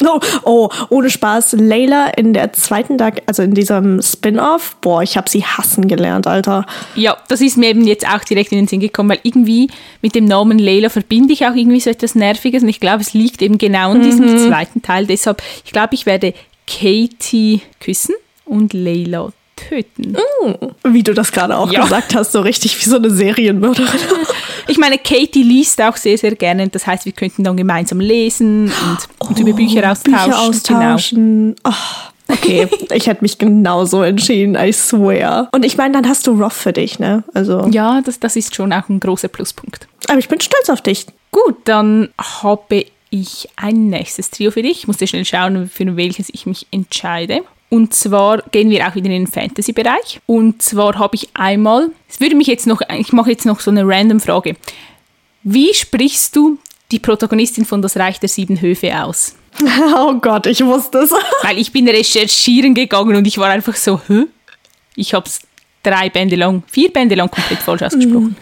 Oh, 0.06 0.20
oh, 0.44 0.70
ohne 0.92 1.10
Spaß. 1.10 1.54
Layla 1.54 2.10
in 2.10 2.32
der 2.32 2.54
zweiten 2.54 3.00
Tag, 3.00 3.24
also 3.26 3.42
in 3.42 3.56
diesem 3.56 4.00
Spin-off, 4.00 4.76
boah, 4.80 5.02
ich 5.02 5.18
habe 5.18 5.28
sie 5.28 5.44
hassen 5.44 5.88
gelernt, 5.88 6.28
Alter. 6.28 6.68
Ja, 6.94 7.18
das 7.28 7.42
ist 7.42 7.58
mir 7.58 7.70
eben 7.70 7.88
jetzt 7.88 8.08
auch 8.08 8.24
direkt 8.24 8.52
in 8.52 8.60
den 8.60 8.68
Sinn 8.68 8.80
gekommen, 8.80 9.10
weil 9.10 9.20
irgendwie 9.24 9.72
mit 10.04 10.14
dem 10.14 10.26
Namen 10.26 10.60
Layla 10.60 10.90
verbinde 10.90 11.34
ich 11.34 11.48
auch 11.48 11.56
irgendwie 11.56 11.80
so 11.80 11.90
etwas 11.90 12.14
Nerviges 12.14 12.62
und 12.62 12.70
ich 12.70 12.80
glaube, 12.80 13.02
es 13.02 13.16
liegt 13.16 13.42
eben 13.42 13.58
genau 13.58 13.96
in 13.96 14.04
diesem 14.04 14.38
zweiten 14.48 14.84
Teil. 14.84 15.08
Deshalb, 15.08 15.42
ich 15.66 15.72
glaube, 15.72 15.96
ich 15.96 16.06
werde 16.06 16.36
Katie 16.68 17.62
küssen 17.80 18.14
und 18.48 18.74
Layla 18.74 19.32
töten. 19.56 20.16
Wie 20.84 21.02
du 21.04 21.14
das 21.14 21.32
gerade 21.32 21.58
auch 21.58 21.72
Ja. 21.72 21.84
gesagt 21.84 22.14
hast, 22.16 22.32
so 22.32 22.42
richtig 22.42 22.80
wie 22.80 22.90
so 22.90 22.98
eine 22.98 23.10
Serienmörderin. 23.10 23.88
Ich 24.70 24.78
meine, 24.78 24.98
Katie 24.98 25.44
liest 25.44 25.82
auch 25.82 25.96
sehr, 25.96 26.18
sehr 26.18 26.36
gerne. 26.36 26.68
Das 26.68 26.86
heißt, 26.86 27.06
wir 27.06 27.14
könnten 27.14 27.42
dann 27.46 27.56
gemeinsam 27.56 28.02
lesen 28.02 28.66
und, 28.66 29.30
und 29.30 29.40
über 29.40 29.54
Bücher 29.54 29.90
austauschen. 29.90 30.18
Oh, 30.18 30.26
Bücher 30.28 30.40
austauschen. 30.50 31.56
Oh, 31.64 31.72
okay, 32.28 32.68
ich 32.94 33.08
hätte 33.08 33.22
mich 33.22 33.38
genauso 33.38 34.04
entschieden, 34.04 34.56
I 34.56 34.74
swear. 34.74 35.48
Und 35.54 35.64
ich 35.64 35.78
meine, 35.78 35.94
dann 35.94 36.10
hast 36.10 36.28
du 36.28 36.32
Roth 36.32 36.52
für 36.52 36.74
dich, 36.74 37.00
ne? 37.00 37.24
Also, 37.34 37.60
Genau. 37.60 37.70
Ja, 37.70 38.02
das, 38.02 38.20
das 38.20 38.36
ist 38.36 38.56
schon 38.56 38.74
auch 38.74 38.90
ein 38.90 39.00
großer 39.00 39.30
Pluspunkt. 39.30 39.88
aber 40.10 40.20
ich 40.20 40.28
bin 40.28 40.42
stolz 40.42 40.70
auf 40.70 40.82
dich. 40.82 41.06
Gut, 41.32 41.56
dann 41.64 42.10
habe 42.42 42.84
ich 43.10 43.48
ein 43.56 43.88
nächstes 43.88 44.32
Trio 44.32 44.52
für 44.52 44.64
dich. 44.64 44.80
Ich 44.80 44.88
musste 44.88 45.08
schnell 45.08 45.24
schauen, 45.24 45.70
für 45.74 45.96
welches 45.96 46.28
ich 46.34 46.46
mich 46.46 46.68
entscheide. 46.72 47.40
Und 47.70 47.94
zwar 47.94 48.42
gehen 48.52 48.70
wir 48.70 48.88
auch 48.88 48.96
wieder 48.96 49.08
in 49.08 49.26
den 49.26 49.28
Fantasy-Bereich. 49.28 50.22
Und 50.26 50.62
zwar 50.62 50.98
habe 50.98 51.16
ich 51.16 51.30
einmal, 51.34 51.92
es 52.08 52.20
würde 52.20 52.36
mich 52.36 52.48
jetzt 52.48 52.66
noch, 52.66 52.82
ich 52.98 53.12
mache 53.12 53.32
jetzt 53.32 53.46
noch 53.46 53.60
so 53.60 53.72
eine 53.72 53.86
random 53.86 54.20
Frage. 54.20 54.56
Wie 55.44 55.74
sprichst 55.74 56.36
du 56.36 56.60
die 56.92 57.00
Protagonistin 57.00 57.66
von 57.66 57.82
Das 57.82 57.98
Reich 57.98 58.20
der 58.20 58.30
Sieben 58.30 58.62
Höfe 58.62 58.98
aus? 59.02 59.36
Oh 59.96 60.14
Gott, 60.14 60.46
ich 60.46 60.64
wusste 60.64 61.00
es. 61.00 61.12
Weil 61.42 61.58
ich 61.58 61.72
bin 61.72 61.90
recherchieren 61.90 62.74
gegangen 62.74 63.16
und 63.16 63.26
ich 63.26 63.38
war 63.38 63.50
einfach 63.50 63.76
so, 63.76 64.00
hä? 64.08 64.26
Ich 64.96 65.14
habe 65.14 65.26
es 65.26 65.42
drei 65.84 66.10
Bände 66.10 66.36
lang, 66.36 66.64
vier 66.68 66.92
Bände 66.92 67.16
lang 67.16 67.30
komplett 67.30 67.60
falsch 67.60 67.82
ausgesprochen. 67.82 68.38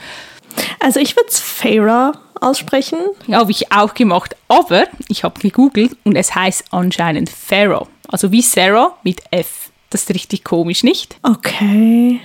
Also 0.79 0.99
ich 0.99 1.15
würde 1.15 1.29
es 1.29 1.39
Farah 1.39 2.13
aussprechen. 2.41 2.99
Ja, 3.27 3.39
habe 3.39 3.51
ich 3.51 3.71
auch 3.71 3.93
gemacht. 3.93 4.35
Aber 4.47 4.85
ich 5.07 5.23
habe 5.23 5.39
gegoogelt 5.39 5.95
und 6.03 6.15
es 6.15 6.35
heißt 6.35 6.65
anscheinend 6.71 7.29
Pharaoh. 7.29 7.87
Also 8.09 8.31
wie 8.31 8.41
Sarah 8.41 8.93
mit 9.03 9.21
F. 9.31 9.69
Das 9.89 10.03
ist 10.03 10.09
richtig 10.13 10.43
komisch, 10.43 10.83
nicht? 10.83 11.15
Okay. 11.23 12.19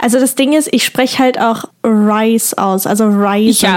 Also 0.00 0.18
das 0.18 0.34
Ding 0.34 0.52
ist, 0.52 0.68
ich 0.72 0.84
spreche 0.84 1.18
halt 1.20 1.40
auch 1.40 1.64
Rise 1.84 2.58
aus, 2.58 2.88
also 2.88 3.04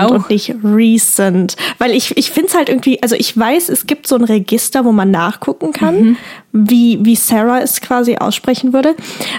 auch. 0.08 0.10
und 0.12 0.30
nicht 0.32 0.54
Recent. 0.64 1.56
Weil 1.78 1.92
ich, 1.92 2.18
ich 2.18 2.32
finde 2.32 2.50
es 2.50 2.56
halt 2.56 2.68
irgendwie, 2.70 3.02
also 3.04 3.16
ich 3.16 3.38
weiß, 3.38 3.70
es 3.70 3.86
gibt 3.86 4.08
so 4.08 4.16
ein 4.16 4.24
Register, 4.24 4.86
wo 4.86 4.92
man 4.92 5.12
nachgucken 5.12 5.72
kann, 5.72 5.96
Mhm. 6.04 6.18
wie, 6.52 6.98
wie 7.06 7.16
Sarah 7.16 7.60
es 7.62 7.80
quasi 7.80 8.16
aussprechen 8.18 8.74
würde. 8.74 8.96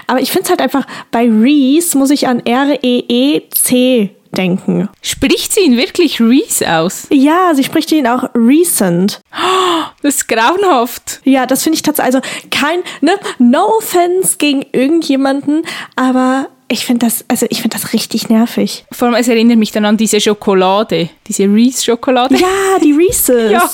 Aber 0.07 0.21
ich 0.21 0.31
finde 0.31 0.43
es 0.45 0.49
halt 0.49 0.61
einfach, 0.61 0.87
bei 1.11 1.29
Reese 1.29 1.97
muss 1.97 2.09
ich 2.09 2.25
an 2.27 2.39
R-E-E-C 2.45 4.11
denken. 4.31 4.89
Spricht 5.01 5.53
sie 5.53 5.61
ihn 5.61 5.77
wirklich 5.77 6.19
Reese 6.19 6.71
aus? 6.71 7.07
Ja, 7.09 7.53
sie 7.53 7.63
spricht 7.63 7.91
ihn 7.91 8.07
auch 8.07 8.29
Recent. 8.35 9.21
Das 10.01 10.15
ist 10.15 10.27
grauenhaft. 10.27 11.21
Ja, 11.23 11.47
das 11.47 11.63
finde 11.63 11.77
ich 11.77 11.81
tatsächlich, 11.81 12.15
also 12.15 12.27
kein, 12.51 12.81
ne, 13.01 13.13
no 13.39 13.77
offense 13.77 14.37
gegen 14.37 14.63
irgendjemanden, 14.71 15.63
aber 15.95 16.49
ich 16.67 16.85
finde 16.85 17.05
das, 17.05 17.25
also 17.27 17.45
ich 17.49 17.61
finde 17.61 17.77
das 17.77 17.93
richtig 17.93 18.29
nervig. 18.29 18.85
Vor 18.91 19.07
allem, 19.07 19.15
es 19.15 19.27
erinnert 19.27 19.57
mich 19.57 19.71
dann 19.71 19.85
an 19.85 19.97
diese 19.97 20.19
Schokolade, 20.19 21.09
diese 21.27 21.43
Reese-Schokolade. 21.43 22.35
Ja, 22.35 22.79
die 22.83 22.93
Reese's. 22.93 23.51
Ja. 23.51 23.69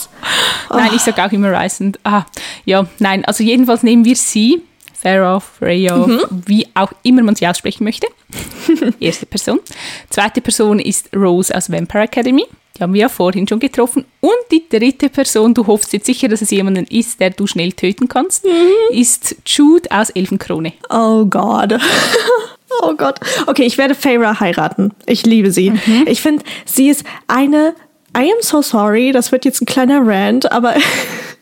Nein, 0.70 0.92
ich 0.96 1.02
sage 1.02 1.24
auch 1.24 1.32
immer 1.32 1.52
Rice 1.52 1.82
und 1.82 2.00
ah, 2.04 2.24
ja, 2.64 2.86
nein, 3.00 3.26
also 3.26 3.44
jedenfalls 3.44 3.84
nehmen 3.84 4.06
wir 4.06 4.16
sie, 4.16 4.62
Farah, 5.02 5.40
Freya, 5.40 6.08
wie 6.46 6.68
auch 6.76 6.92
immer 7.04 7.24
man 7.24 7.36
sie 7.36 7.48
aussprechen 7.48 7.84
möchte. 7.84 8.08
Erste 9.00 9.26
Person. 9.26 9.60
Zweite 10.10 10.42
Person 10.42 10.80
ist 10.80 11.10
Rose 11.16 11.56
aus 11.56 11.72
Vampire 11.72 12.04
Academy. 12.04 12.46
Die 12.78 12.84
haben 12.84 12.94
wir 12.94 13.02
ja 13.02 13.10
vorhin 13.10 13.48
schon 13.48 13.60
getroffen. 13.60 14.06
Und 14.22 14.38
die 14.52 14.68
dritte 14.70 15.10
Person, 15.10 15.54
du 15.54 15.68
hoffst 15.68 15.92
jetzt 15.94 16.06
sicher, 16.06 16.28
dass 16.28 16.42
es 16.42 16.52
jemanden 16.52 16.86
ist, 16.86 17.20
der 17.20 17.32
du 17.32 17.48
schnell 17.48 17.74
töten 17.74 18.08
kannst, 18.08 18.46
ist 18.92 19.36
Jude 19.46 19.90
aus 19.92 20.10
Elfenkrone. 20.12 20.74
Oh 20.90 21.26
Gott. 21.26 21.74
Oh 22.84 22.94
Gott. 22.96 23.20
Okay, 23.48 23.64
ich 23.64 23.78
werde 23.78 23.94
Farah 23.94 24.40
heiraten. 24.40 24.94
Ich 25.06 25.26
liebe 25.26 25.52
sie. 25.52 25.74
Ich 26.06 26.22
finde, 26.22 26.46
sie 26.66 26.88
ist 26.88 27.04
eine. 27.28 27.76
I 28.18 28.32
am 28.32 28.42
so 28.42 28.62
sorry, 28.62 29.12
das 29.12 29.34
wird 29.34 29.44
jetzt 29.44 29.62
ein 29.62 29.66
kleiner 29.66 30.02
Rant, 30.08 30.50
aber 30.52 30.76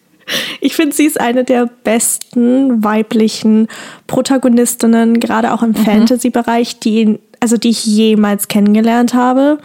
ich 0.61 0.75
finde, 0.75 0.95
sie 0.95 1.05
ist 1.05 1.19
eine 1.19 1.43
der 1.43 1.69
besten 1.83 2.83
weiblichen 2.83 3.67
Protagonistinnen, 4.07 5.19
gerade 5.19 5.53
auch 5.53 5.63
im 5.63 5.75
Fantasy-Bereich, 5.75 6.79
die, 6.79 7.19
also 7.39 7.57
die 7.57 7.69
ich 7.69 7.85
jemals 7.85 8.47
kennengelernt 8.47 9.13
habe. 9.13 9.59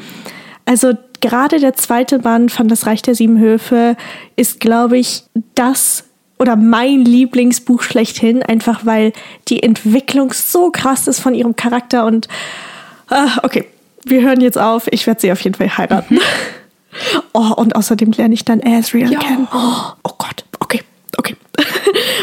Also 0.65 0.93
gerade 1.21 1.59
der 1.61 1.75
zweite 1.75 2.19
Band 2.19 2.53
von 2.53 2.69
Das 2.69 2.87
Reich 2.87 3.03
der 3.03 3.15
Sieben 3.15 3.39
Höfe 3.39 3.97
ist, 4.37 4.61
glaube 4.61 4.99
ich, 4.99 5.25
das 5.55 6.05
oder 6.39 6.57
mein 6.57 7.05
Lieblingsbuch 7.05 7.83
schlechthin, 7.83 8.43
einfach 8.43 8.85
weil 8.85 9.13
die 9.49 9.63
Entwicklung 9.63 10.33
so 10.33 10.71
krass 10.71 11.07
ist 11.07 11.21
von 11.21 11.35
ihrem 11.35 11.55
Charakter 11.57 12.05
und 12.07 12.29
ah, 13.09 13.39
okay, 13.43 13.65
wir 14.05 14.21
hören 14.23 14.41
jetzt 14.41 14.59
auf. 14.59 14.87
Ich 14.91 15.07
werde 15.07 15.21
sie 15.21 15.33
auf 15.33 15.41
jeden 15.41 15.55
Fall 15.57 15.77
heiraten. 15.77 16.19
Oh, 17.33 17.53
und 17.57 17.75
außerdem 17.75 18.13
lerne 18.13 18.35
ich 18.35 18.45
dann 18.45 18.61
Asriel 18.65 19.11
Ja. 19.11 19.19
kennen. 19.19 19.49
Oh, 19.53 19.93
oh 20.05 20.13
Gott. 20.17 20.45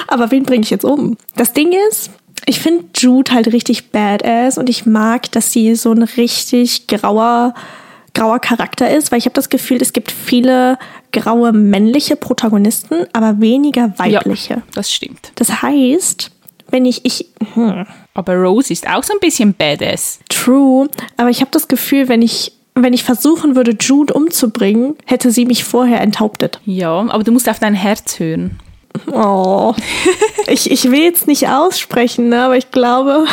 Aber 0.07 0.31
wen 0.31 0.43
bringe 0.43 0.63
ich 0.63 0.69
jetzt 0.69 0.85
um? 0.85 1.17
Das 1.35 1.53
Ding 1.53 1.73
ist, 1.89 2.11
ich 2.45 2.59
finde 2.59 2.85
Jude 2.95 3.31
halt 3.33 3.47
richtig 3.53 3.91
badass 3.91 4.57
und 4.57 4.69
ich 4.69 4.85
mag, 4.85 5.31
dass 5.31 5.51
sie 5.51 5.75
so 5.75 5.91
ein 5.91 6.03
richtig 6.03 6.87
grauer, 6.87 7.53
grauer 8.13 8.39
Charakter 8.39 8.89
ist, 8.95 9.11
weil 9.11 9.19
ich 9.19 9.25
habe 9.25 9.35
das 9.35 9.49
Gefühl, 9.49 9.81
es 9.81 9.93
gibt 9.93 10.11
viele 10.11 10.77
graue 11.11 11.51
männliche 11.51 12.15
Protagonisten, 12.15 13.05
aber 13.13 13.39
weniger 13.41 13.93
weibliche. 13.97 14.53
Ja, 14.55 14.61
das 14.73 14.91
stimmt. 14.91 15.31
Das 15.35 15.61
heißt, 15.61 16.31
wenn 16.71 16.85
ich, 16.85 17.05
ich, 17.05 17.27
hm, 17.53 17.85
Aber 18.13 18.35
Rose 18.35 18.71
ist 18.73 18.87
auch 18.87 19.03
so 19.03 19.13
ein 19.13 19.19
bisschen 19.19 19.53
badass. 19.53 20.19
true, 20.29 20.89
aber 21.17 21.29
ich 21.29 21.41
habe 21.41 21.51
das 21.51 21.67
Gefühl, 21.67 22.07
wenn 22.07 22.21
ich, 22.21 22.53
wenn 22.75 22.93
ich 22.93 23.03
versuchen 23.03 23.55
würde, 23.55 23.75
Jude 23.79 24.13
umzubringen, 24.13 24.95
hätte 25.05 25.31
sie 25.31 25.45
mich 25.45 25.63
vorher 25.65 26.01
enthauptet. 26.01 26.59
Ja, 26.65 26.91
aber 26.91 27.23
du 27.23 27.31
musst 27.31 27.49
auf 27.49 27.59
dein 27.59 27.73
Herz 27.75 28.19
hören. 28.19 28.59
Oh, 29.11 29.73
ich, 30.47 30.71
ich 30.71 30.91
will 30.91 31.01
jetzt 31.01 31.27
nicht 31.27 31.47
aussprechen, 31.47 32.29
ne, 32.29 32.43
aber 32.43 32.57
ich 32.57 32.71
glaube, 32.71 33.25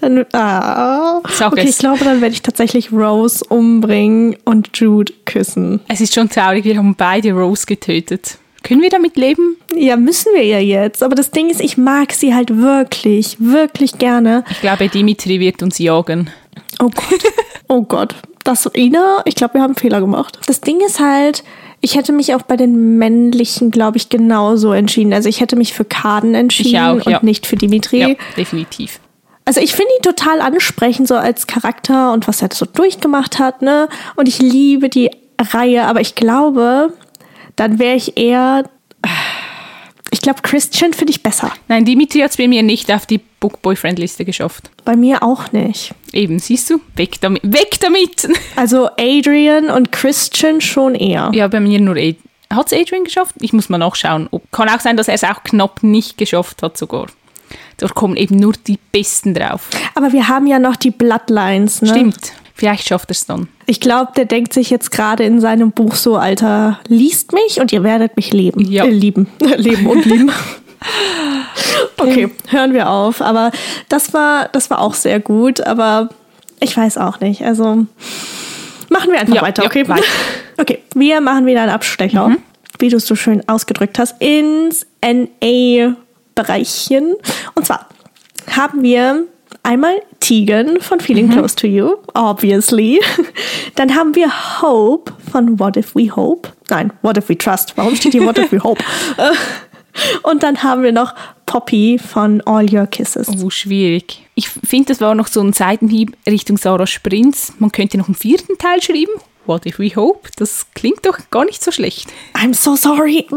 dann, 0.00 0.24
ah, 0.32 1.18
okay, 1.18 1.68
ich 1.68 1.78
glaube, 1.78 2.04
dann 2.04 2.20
werde 2.20 2.34
ich 2.34 2.42
tatsächlich 2.42 2.92
Rose 2.92 3.44
umbringen 3.48 4.36
und 4.44 4.76
Jude 4.76 5.12
küssen. 5.24 5.80
Es 5.88 6.00
ist 6.00 6.14
schon 6.14 6.28
traurig, 6.28 6.64
wir 6.64 6.76
haben 6.76 6.94
beide 6.94 7.32
Rose 7.32 7.66
getötet. 7.66 8.38
Können 8.62 8.80
wir 8.80 8.90
damit 8.90 9.16
leben? 9.16 9.56
Ja, 9.74 9.96
müssen 9.96 10.32
wir 10.34 10.44
ja 10.44 10.58
jetzt. 10.58 11.02
Aber 11.02 11.16
das 11.16 11.32
Ding 11.32 11.50
ist, 11.50 11.60
ich 11.60 11.76
mag 11.76 12.12
sie 12.12 12.32
halt 12.32 12.56
wirklich, 12.56 13.36
wirklich 13.40 13.98
gerne. 13.98 14.44
Ich 14.50 14.60
glaube, 14.60 14.88
Dimitri 14.88 15.40
wird 15.40 15.62
uns 15.62 15.78
jagen. 15.78 16.30
Oh 16.78 16.88
Gott. 16.88 17.22
Oh 17.68 17.82
Gott. 17.82 18.14
Das, 18.44 18.68
Ina, 18.74 19.22
ich 19.24 19.34
glaube, 19.34 19.54
wir 19.54 19.62
haben 19.62 19.70
einen 19.70 19.76
Fehler 19.76 20.00
gemacht. 20.00 20.38
Das 20.46 20.60
Ding 20.60 20.80
ist 20.80 21.00
halt, 21.00 21.42
ich 21.82 21.96
hätte 21.96 22.12
mich 22.12 22.34
auch 22.34 22.42
bei 22.42 22.56
den 22.56 22.96
männlichen, 22.96 23.72
glaube 23.72 23.96
ich, 23.96 24.08
genauso 24.08 24.72
entschieden. 24.72 25.12
Also 25.12 25.28
ich 25.28 25.40
hätte 25.40 25.56
mich 25.56 25.74
für 25.74 25.84
Kaden 25.84 26.34
entschieden 26.34 26.76
auch, 26.76 27.06
ja. 27.06 27.18
und 27.18 27.24
nicht 27.24 27.46
für 27.46 27.56
Dimitri. 27.56 28.00
Ja, 28.00 28.14
definitiv. 28.36 29.00
Also 29.44 29.60
ich 29.60 29.72
finde 29.74 29.90
ihn 29.98 30.02
total 30.02 30.40
ansprechend, 30.40 31.08
so 31.08 31.16
als 31.16 31.48
Charakter 31.48 32.12
und 32.12 32.28
was 32.28 32.40
er 32.40 32.50
so 32.52 32.64
durchgemacht 32.64 33.40
hat, 33.40 33.60
ne? 33.62 33.88
Und 34.14 34.28
ich 34.28 34.38
liebe 34.38 34.88
die 34.88 35.10
Reihe, 35.40 35.84
aber 35.84 36.00
ich 36.00 36.14
glaube, 36.14 36.92
dann 37.56 37.80
wäre 37.80 37.96
ich 37.96 38.16
eher. 38.16 38.64
Ich 40.12 40.20
glaube, 40.20 40.42
Christian 40.42 40.92
finde 40.92 41.10
ich 41.10 41.22
besser. 41.22 41.50
Nein, 41.68 41.86
Dimitri 41.86 42.20
hat 42.20 42.32
es 42.32 42.36
bei 42.36 42.46
mir 42.46 42.62
nicht 42.62 42.92
auf 42.92 43.06
die 43.06 43.18
Book-Boyfriend-Liste 43.40 44.26
geschafft. 44.26 44.70
Bei 44.84 44.94
mir 44.94 45.22
auch 45.22 45.52
nicht. 45.52 45.94
Eben, 46.12 46.38
siehst 46.38 46.68
du? 46.68 46.80
Weg 46.94 47.20
damit. 47.22 47.40
Weg 47.42 47.80
damit! 47.80 48.28
Also 48.54 48.90
Adrian 48.98 49.70
und 49.70 49.90
Christian 49.90 50.60
schon 50.60 50.94
eher. 50.94 51.30
Ja, 51.34 51.48
bei 51.48 51.58
mir 51.58 51.80
nur 51.80 51.96
Adrian. 51.96 52.16
Hat 52.52 52.70
es 52.70 52.78
Adrian 52.78 53.04
geschafft? 53.04 53.34
Ich 53.40 53.54
muss 53.54 53.70
mal 53.70 53.78
nachschauen. 53.78 54.28
Kann 54.50 54.68
auch 54.68 54.80
sein, 54.80 54.98
dass 54.98 55.08
er 55.08 55.14
es 55.14 55.24
auch 55.24 55.42
knapp 55.42 55.82
nicht 55.82 56.18
geschafft 56.18 56.62
hat 56.62 56.76
sogar. 56.76 57.06
Da 57.78 57.88
kommen 57.88 58.16
eben 58.16 58.36
nur 58.36 58.52
die 58.52 58.78
Besten 58.92 59.32
drauf. 59.32 59.70
Aber 59.94 60.12
wir 60.12 60.28
haben 60.28 60.46
ja 60.46 60.58
noch 60.58 60.76
die 60.76 60.90
Bloodlines, 60.90 61.80
ne? 61.80 61.88
Stimmt. 61.88 62.32
Vielleicht 62.54 62.86
schafft 62.86 63.08
er 63.10 63.12
es 63.12 63.26
dann. 63.26 63.48
Ich 63.66 63.80
glaube, 63.80 64.12
der 64.16 64.26
denkt 64.26 64.52
sich 64.52 64.70
jetzt 64.70 64.90
gerade 64.90 65.24
in 65.24 65.40
seinem 65.40 65.72
Buch 65.72 65.94
so, 65.94 66.16
Alter, 66.16 66.78
liest 66.86 67.32
mich 67.32 67.60
und 67.60 67.72
ihr 67.72 67.82
werdet 67.82 68.16
mich 68.16 68.32
leben. 68.32 68.70
Ja. 68.70 68.84
Äh, 68.84 68.90
lieben. 68.90 69.28
leben 69.56 69.86
und 69.86 70.04
lieben. 70.04 70.30
okay, 71.98 72.30
hören 72.48 72.74
wir 72.74 72.90
auf. 72.90 73.22
Aber 73.22 73.50
das 73.88 74.12
war, 74.12 74.48
das 74.52 74.68
war 74.70 74.80
auch 74.80 74.94
sehr 74.94 75.20
gut, 75.20 75.60
aber 75.60 76.08
ich 76.60 76.76
weiß 76.76 76.98
auch 76.98 77.20
nicht. 77.20 77.42
Also 77.42 77.86
machen 78.90 79.10
wir 79.10 79.20
einfach 79.20 79.36
Ja, 79.36 79.42
weiter, 79.42 79.62
ja, 79.62 79.68
okay? 79.68 79.88
weiter. 79.88 80.04
Okay, 80.58 80.80
wir 80.94 81.22
machen 81.22 81.46
wieder 81.46 81.62
einen 81.62 81.72
Abstecher, 81.72 82.36
wie 82.78 82.90
du 82.90 82.98
es 82.98 83.06
so 83.06 83.16
schön 83.16 83.42
ausgedrückt 83.48 83.98
hast, 83.98 84.20
ins 84.20 84.86
NA-Bereichchen. 85.02 87.14
Und 87.54 87.66
zwar 87.66 87.86
haben 88.54 88.82
wir 88.82 89.24
einmal 89.62 90.00
Tegan 90.20 90.80
von 90.80 91.00
Feeling 91.00 91.30
Close 91.30 91.54
to 91.56 91.66
You, 91.66 91.96
obviously. 92.14 93.00
Dann 93.74 93.94
haben 93.94 94.14
wir 94.14 94.30
Hope 94.60 95.12
von 95.30 95.58
What 95.58 95.76
If 95.76 95.94
We 95.94 96.14
Hope. 96.14 96.50
Nein, 96.68 96.92
What 97.02 97.18
If 97.18 97.28
We 97.28 97.38
Trust. 97.38 97.72
Warum 97.76 97.96
steht 97.96 98.12
hier 98.12 98.24
What 98.24 98.38
If 98.38 98.52
We 98.52 98.58
Hope? 98.62 98.82
Und 100.22 100.42
dann 100.42 100.62
haben 100.62 100.82
wir 100.82 100.92
noch 100.92 101.14
Poppy 101.44 101.98
von 101.98 102.40
All 102.46 102.72
Your 102.72 102.86
Kisses. 102.86 103.28
Oh, 103.42 103.50
schwierig. 103.50 104.26
Ich 104.34 104.48
finde, 104.48 104.86
das 104.86 105.02
war 105.02 105.14
noch 105.14 105.26
so 105.26 105.42
ein 105.42 105.52
Seitenhieb 105.52 106.16
Richtung 106.26 106.56
Sarah 106.56 106.86
Sprinz. 106.86 107.52
Man 107.58 107.72
könnte 107.72 107.98
noch 107.98 108.08
einen 108.08 108.14
vierten 108.14 108.56
Teil 108.56 108.80
schreiben. 108.80 109.12
What 109.44 109.66
if 109.66 109.78
we 109.78 109.94
hope? 109.94 110.30
Das 110.36 110.66
klingt 110.74 111.04
doch 111.04 111.18
gar 111.30 111.44
nicht 111.44 111.62
so 111.62 111.72
schlecht. 111.72 112.08
I'm 112.34 112.54
so 112.54 112.76
sorry. 112.76 113.26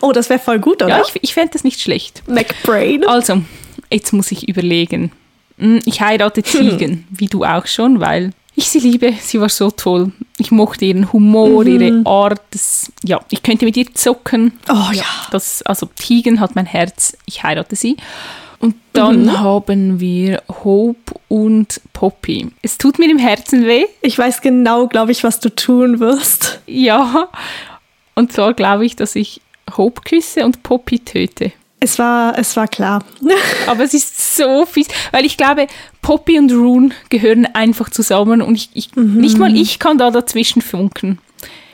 Oh, 0.00 0.10
das 0.10 0.28
wäre 0.30 0.40
voll 0.40 0.58
gut, 0.58 0.82
oder? 0.82 0.88
Ja, 0.98 1.02
ich, 1.06 1.22
ich 1.22 1.32
fände 1.32 1.52
das 1.52 1.62
nicht 1.62 1.80
schlecht. 1.80 2.24
McBrain. 2.28 3.06
Also, 3.06 3.42
jetzt 3.88 4.12
muss 4.12 4.32
ich 4.32 4.48
überlegen. 4.48 5.12
Hm, 5.62 5.80
Ich 5.86 6.00
heirate 6.00 6.42
Tegan, 6.42 7.04
wie 7.10 7.26
du 7.26 7.44
auch 7.44 7.66
schon, 7.66 8.00
weil 8.00 8.32
ich 8.54 8.68
sie 8.68 8.80
liebe. 8.80 9.14
Sie 9.20 9.40
war 9.40 9.48
so 9.48 9.70
toll. 9.70 10.12
Ich 10.38 10.50
mochte 10.50 10.84
ihren 10.84 11.12
Humor, 11.12 11.64
ihre 11.66 12.02
Art. 12.04 12.40
Das, 12.50 12.92
ja, 13.02 13.20
ich 13.30 13.42
könnte 13.42 13.64
mit 13.64 13.76
ihr 13.76 13.92
zocken. 13.94 14.52
Oh 14.68 14.92
ja. 14.92 15.04
Das, 15.30 15.62
also 15.62 15.88
Tegan 15.96 16.38
hat 16.40 16.54
mein 16.54 16.66
Herz. 16.66 17.16
Ich 17.24 17.42
heirate 17.42 17.76
sie. 17.76 17.96
Und 18.58 18.74
dann 18.92 19.40
haben 19.40 19.98
wir 19.98 20.42
Hope 20.62 21.14
und 21.28 21.80
Poppy. 21.94 22.48
Es 22.62 22.78
tut 22.78 22.98
mir 22.98 23.10
im 23.10 23.18
Herzen 23.18 23.66
weh. 23.66 23.86
Ich 24.02 24.16
weiß 24.18 24.40
genau, 24.40 24.86
glaube 24.86 25.10
ich, 25.12 25.24
was 25.24 25.40
du 25.40 25.48
tun 25.52 25.98
wirst. 25.98 26.60
Ja. 26.66 27.28
Und 28.14 28.32
zwar 28.32 28.52
glaube 28.54 28.84
ich, 28.84 28.94
dass 28.94 29.16
ich 29.16 29.40
Hope 29.76 30.02
küsse 30.02 30.44
und 30.44 30.62
Poppy 30.62 30.98
töte. 31.00 31.52
Es 31.82 31.98
war, 31.98 32.38
es 32.38 32.56
war 32.56 32.68
klar. 32.68 33.04
Aber 33.66 33.82
es 33.82 33.92
ist 33.92 34.36
so 34.36 34.64
fies, 34.66 34.86
weil 35.10 35.24
ich 35.24 35.36
glaube, 35.36 35.66
Poppy 36.00 36.38
und 36.38 36.52
Rune 36.52 36.90
gehören 37.08 37.44
einfach 37.54 37.90
zusammen 37.90 38.40
und 38.40 38.54
ich, 38.54 38.70
ich, 38.74 38.94
nicht 38.94 39.36
mal 39.36 39.52
ich 39.56 39.80
kann 39.80 39.98
da 39.98 40.12
dazwischen 40.12 40.62
funken. 40.62 41.18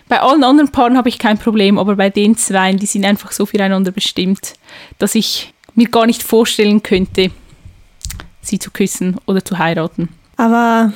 Bei 0.09 0.23
allen 0.23 0.45
anderen 0.45 0.73
Paaren 0.73 0.97
habe 0.97 1.11
ich 1.11 1.19
kein 1.19 1.37
Problem, 1.37 1.79
aber 1.79 1.97
bei 1.97 2.09
den 2.09 2.39
zwei, 2.39 2.73
die 2.73 2.87
sind 2.87 3.05
einfach 3.05 3.33
so 3.33 3.45
füreinander 3.45 3.91
bestimmt, 3.91 4.55
dass 4.99 5.15
ich 5.15 5.53
mir 5.75 5.89
gar 5.89 6.07
nicht 6.07 6.23
vorstellen 6.23 6.83
könnte, 6.83 7.31
sie 8.41 8.59
zu 8.59 8.71
küssen 8.71 9.19
oder 9.27 9.45
zu 9.45 9.59
heiraten. 9.59 10.09
Aber 10.39 10.95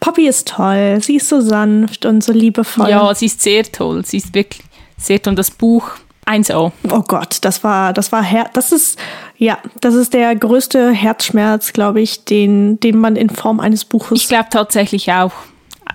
Poppy 0.00 0.26
ist 0.26 0.48
toll. 0.48 0.98
Sie 1.02 1.16
ist 1.16 1.28
so 1.28 1.42
sanft 1.42 2.06
und 2.06 2.24
so 2.24 2.32
liebevoll. 2.32 2.88
Ja, 2.88 3.14
sie 3.14 3.26
ist 3.26 3.42
sehr 3.42 3.64
toll. 3.64 4.02
Sie 4.06 4.16
ist 4.16 4.34
wirklich 4.34 4.62
sehr 4.96 5.20
toll. 5.20 5.34
Das 5.34 5.50
Buch 5.50 5.90
1A. 6.30 6.72
Oh 6.90 7.02
Gott, 7.06 7.38
das 7.42 7.64
war, 7.64 7.92
das 7.92 8.12
war 8.12 8.22
Her 8.22 8.48
das 8.52 8.72
ist, 8.72 8.98
ja, 9.36 9.58
das 9.80 9.94
ist 9.94 10.14
der 10.14 10.34
größte 10.36 10.92
Herzschmerz, 10.92 11.72
glaube 11.72 12.00
ich, 12.00 12.24
den, 12.24 12.78
den 12.80 12.98
man 12.98 13.16
in 13.16 13.30
Form 13.30 13.60
eines 13.60 13.84
Buches. 13.84 14.22
Ich 14.22 14.28
glaube 14.28 14.48
tatsächlich 14.50 15.12
auch, 15.12 15.32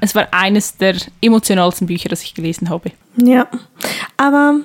es 0.02 0.15
war 0.15 0.28
eines 0.32 0.78
der 0.78 0.95
emotionalsten 1.21 1.88
Bücher, 1.88 2.10
das 2.10 2.21
ich 2.24 2.34
gelesen 2.34 2.69
habe. 2.69 2.91
ja. 3.17 3.48
Aber 4.17 4.62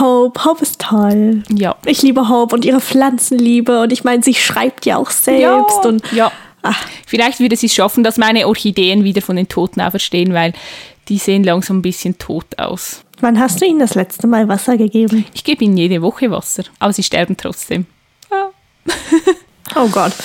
Hope, 0.00 0.44
Hope 0.44 0.62
ist 0.62 0.80
toll. 0.80 1.42
Ja. 1.50 1.76
Ich 1.84 2.02
liebe 2.02 2.28
Hope 2.28 2.54
und 2.54 2.64
ihre 2.64 2.80
Pflanzenliebe 2.80 3.82
und 3.82 3.92
ich 3.92 4.02
meine, 4.02 4.22
sie 4.22 4.34
schreibt 4.34 4.86
ja 4.86 4.96
auch 4.96 5.10
selbst 5.10 5.84
und 5.84 6.10
ja. 6.12 6.32
Ach. 6.62 6.82
Vielleicht 7.06 7.40
würde 7.40 7.56
sie 7.56 7.66
es 7.66 7.74
schaffen, 7.74 8.02
dass 8.02 8.16
meine 8.16 8.48
Orchideen 8.48 9.04
wieder 9.04 9.20
von 9.20 9.36
den 9.36 9.48
Toten 9.48 9.82
auferstehen, 9.82 10.32
weil 10.32 10.54
die 11.08 11.18
sehen 11.18 11.44
langsam 11.44 11.78
ein 11.78 11.82
bisschen 11.82 12.16
tot 12.16 12.46
aus. 12.56 13.03
Wann 13.24 13.40
hast 13.40 13.60
du 13.60 13.64
ihnen 13.64 13.80
das 13.80 13.94
letzte 13.94 14.26
Mal 14.26 14.48
Wasser 14.48 14.76
gegeben? 14.76 15.24
Ich 15.34 15.42
gebe 15.44 15.64
ihnen 15.64 15.76
jede 15.76 16.02
Woche 16.02 16.30
Wasser, 16.30 16.64
aber 16.78 16.92
sie 16.92 17.02
sterben 17.02 17.36
trotzdem. 17.36 17.86
Oh 19.74 19.88
Gott. 19.88 20.12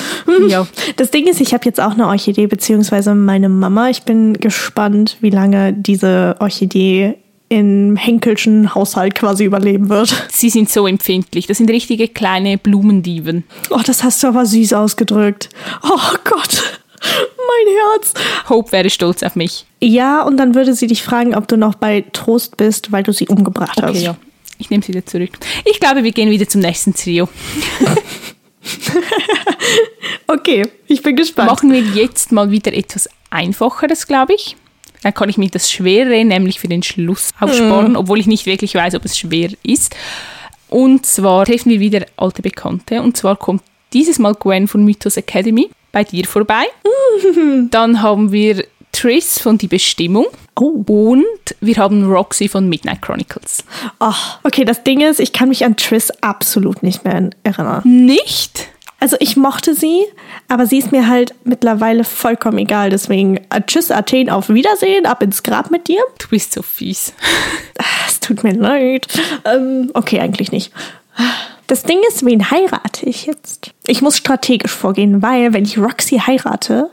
Ja. 0.48 0.68
Das 0.98 1.10
Ding 1.10 1.26
ist, 1.28 1.42
ich 1.42 1.54
habe 1.54 1.66
jetzt 1.66 1.82
auch 1.82 1.94
eine 1.94 2.08
Orchidee, 2.08 2.46
beziehungsweise 2.46 3.16
meine 3.16 3.50
Mama. 3.50 3.90
Ich 3.90 4.04
bin 4.04 4.34
gespannt, 4.34 5.18
wie 5.22 5.32
lange 5.32 5.74
diese 5.74 6.36
Orchidee 6.40 7.16
im 7.50 7.96
Henkelschen 7.96 8.76
Haushalt 8.76 9.16
quasi 9.16 9.46
überleben 9.46 9.90
wird. 9.90 10.28
Sie 10.30 10.52
sind 10.52 10.70
so 10.70 10.86
empfindlich. 10.86 11.48
Das 11.48 11.58
sind 11.58 11.70
richtige 11.70 12.08
kleine 12.08 12.60
Blumendiven. 12.60 13.44
Oh, 13.72 13.82
das 13.84 14.04
hast 14.04 14.22
du 14.22 14.28
aber 14.28 14.46
süß 14.46 14.74
ausgedrückt. 14.74 15.50
Oh 15.84 16.16
Gott, 16.26 16.80
mein 17.50 17.76
Herz. 17.76 18.14
Hope 18.50 18.72
wäre 18.72 18.90
stolz 18.90 19.24
auf 19.24 19.36
mich. 19.36 19.66
Ja, 19.82 20.22
und 20.24 20.38
dann 20.38 20.56
würde 20.56 20.74
sie 20.74 20.88
dich 20.88 21.04
fragen, 21.04 21.36
ob 21.36 21.48
du 21.48 21.58
noch 21.58 21.76
bei 21.76 22.06
Trost 22.14 22.58
bist, 22.58 22.92
weil 22.92 23.04
du 23.04 23.14
sie 23.14 23.28
umgebracht 23.28 23.82
hast. 23.82 23.90
Okay, 23.90 24.04
ja. 24.04 24.16
Ich 24.58 24.70
nehme 24.70 24.84
sie 24.84 24.90
wieder 24.90 25.06
zurück. 25.06 25.32
Ich 25.66 25.80
glaube, 25.80 26.04
wir 26.04 26.12
gehen 26.12 26.30
wieder 26.30 26.48
zum 26.48 26.62
nächsten 26.62 26.94
Trio. 26.94 27.30
Okay, 30.28 30.68
ich 30.86 31.02
bin 31.02 31.16
gespannt. 31.16 31.50
Machen 31.50 31.72
wir 31.72 31.82
jetzt 31.82 32.32
mal 32.32 32.52
wieder 32.52 32.72
etwas 32.72 33.10
Einfacheres, 33.32 34.06
glaube 34.06 34.36
ich. 34.36 34.56
Dann 35.02 35.14
kann 35.14 35.28
ich 35.28 35.40
mir 35.40 35.50
das 35.50 35.72
Schwere 35.72 36.24
nämlich 36.24 36.60
für 36.60 36.68
den 36.68 36.84
Schluss 36.84 37.32
aufsparen, 37.40 37.96
obwohl 37.96 38.20
ich 38.20 38.28
nicht 38.28 38.46
wirklich 38.46 38.76
weiß, 38.76 38.94
ob 38.94 39.06
es 39.06 39.18
schwer 39.18 39.50
ist. 39.64 39.96
Und 40.68 41.06
zwar 41.08 41.46
treffen 41.46 41.72
wir 41.72 41.80
wieder 41.80 42.06
alte 42.16 42.44
Bekannte. 42.44 43.02
Und 43.02 43.18
zwar 43.18 43.38
kommt 43.38 43.64
dieses 43.92 44.20
Mal 44.20 44.36
Gwen 44.36 44.68
von 44.68 44.86
Mythos 44.86 45.18
Academy 45.18 45.72
bei 45.92 46.04
dir 46.04 46.26
vorbei. 46.26 46.64
Dann 47.72 48.02
haben 48.02 48.32
wir 48.32 48.66
Triss 48.92 49.40
von 49.40 49.58
Die 49.58 49.68
Bestimmung. 49.68 50.26
Oh. 50.60 50.84
Und 50.88 51.26
wir 51.62 51.78
haben 51.78 52.04
Roxy 52.12 52.50
von 52.50 52.68
Midnight 52.68 53.02
Chronicles. 53.02 53.64
Oh, 54.00 54.14
okay, 54.44 54.66
das 54.66 54.84
Ding 54.84 55.02
ist, 55.02 55.20
ich 55.20 55.32
kann 55.32 55.50
mich 55.50 55.64
an 55.64 55.78
Triss 55.78 56.12
absolut 56.22 56.84
nicht 56.84 57.06
mehr 57.06 57.30
erinnern. 57.44 57.82
Nicht? 57.86 58.68
Also 59.00 59.16
ich 59.20 59.38
mochte 59.38 59.74
sie, 59.74 60.04
aber 60.50 60.66
sie 60.66 60.78
ist 60.78 60.92
mir 60.92 61.08
halt 61.08 61.34
mittlerweile 61.46 62.04
vollkommen 62.04 62.58
egal. 62.58 62.90
Deswegen 62.90 63.38
äh, 63.50 63.62
tschüss 63.66 63.92
Athen, 63.92 64.30
auf 64.30 64.50
Wiedersehen, 64.50 65.06
ab 65.06 65.24
ins 65.24 65.44
Grab 65.44 65.72
mit 65.72 65.88
dir. 65.88 66.02
Du 66.18 66.28
bist 66.28 66.54
so 66.54 66.62
fies. 66.62 67.14
Es 68.06 68.20
tut 68.20 68.44
mir 68.44 68.54
leid. 68.54 69.08
Ähm, 69.46 69.92
okay, 69.94 70.20
eigentlich 70.20 70.52
nicht. 70.52 70.74
Das 71.70 71.84
Ding 71.84 72.00
ist, 72.10 72.26
wen 72.26 72.50
heirate 72.50 73.06
ich 73.06 73.28
jetzt? 73.28 73.76
Ich 73.86 74.02
muss 74.02 74.18
strategisch 74.18 74.72
vorgehen, 74.72 75.22
weil 75.22 75.54
wenn 75.54 75.66
ich 75.66 75.78
Roxy 75.78 76.18
heirate, 76.18 76.90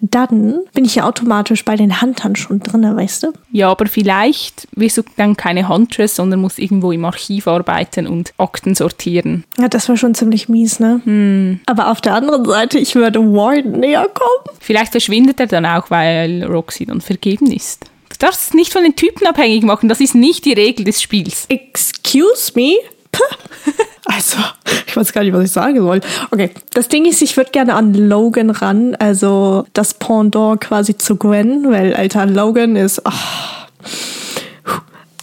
dann 0.00 0.60
bin 0.72 0.86
ich 0.86 0.94
ja 0.94 1.06
automatisch 1.06 1.62
bei 1.62 1.76
den 1.76 2.00
Huntern 2.00 2.34
schon 2.34 2.60
drin, 2.60 2.84
weißt 2.84 3.24
du? 3.24 3.32
Ja, 3.52 3.70
aber 3.70 3.84
vielleicht 3.84 4.66
wirst 4.72 4.96
du 4.96 5.02
dann 5.18 5.36
keine 5.36 5.68
Huntress, 5.68 6.16
sondern 6.16 6.40
musst 6.40 6.58
irgendwo 6.58 6.90
im 6.90 7.04
Archiv 7.04 7.46
arbeiten 7.46 8.06
und 8.06 8.32
Akten 8.38 8.74
sortieren. 8.74 9.44
Ja, 9.58 9.68
das 9.68 9.90
war 9.90 9.98
schon 9.98 10.14
ziemlich 10.14 10.48
mies, 10.48 10.80
ne? 10.80 11.60
Aber 11.66 11.90
auf 11.90 12.00
der 12.00 12.14
anderen 12.14 12.46
Seite, 12.46 12.78
ich 12.78 12.94
würde 12.94 13.20
Warden 13.20 13.80
näher 13.80 14.08
kommen. 14.14 14.56
Vielleicht 14.58 14.92
verschwindet 14.92 15.38
er 15.38 15.48
dann 15.48 15.66
auch, 15.66 15.90
weil 15.90 16.44
Roxy 16.44 16.86
dann 16.86 17.02
vergeben 17.02 17.52
ist. 17.52 17.84
Du 18.08 18.16
darfst 18.18 18.40
es 18.40 18.54
nicht 18.54 18.72
von 18.72 18.84
den 18.84 18.96
Typen 18.96 19.26
abhängig 19.26 19.64
machen, 19.64 19.90
das 19.90 20.00
ist 20.00 20.14
nicht 20.14 20.46
die 20.46 20.54
Regel 20.54 20.86
des 20.86 21.02
Spiels. 21.02 21.44
Excuse 21.50 22.52
me? 22.54 22.76
Also, 24.04 24.38
ich 24.86 24.96
weiß 24.96 25.12
gar 25.12 25.22
nicht, 25.22 25.32
was 25.32 25.44
ich 25.44 25.50
sagen 25.50 25.78
soll. 25.80 26.00
Okay, 26.30 26.50
das 26.72 26.88
Ding 26.88 27.04
ist, 27.04 27.22
ich 27.22 27.36
würde 27.36 27.50
gerne 27.50 27.74
an 27.74 27.94
Logan 27.94 28.50
ran, 28.50 28.94
also 28.96 29.66
das 29.72 29.94
Pendant 29.94 30.60
quasi 30.60 30.96
zu 30.96 31.16
Gwen, 31.16 31.70
weil 31.70 31.94
alter 31.94 32.26
Logan 32.26 32.76
ist. 32.76 33.00
ach. 33.04 33.68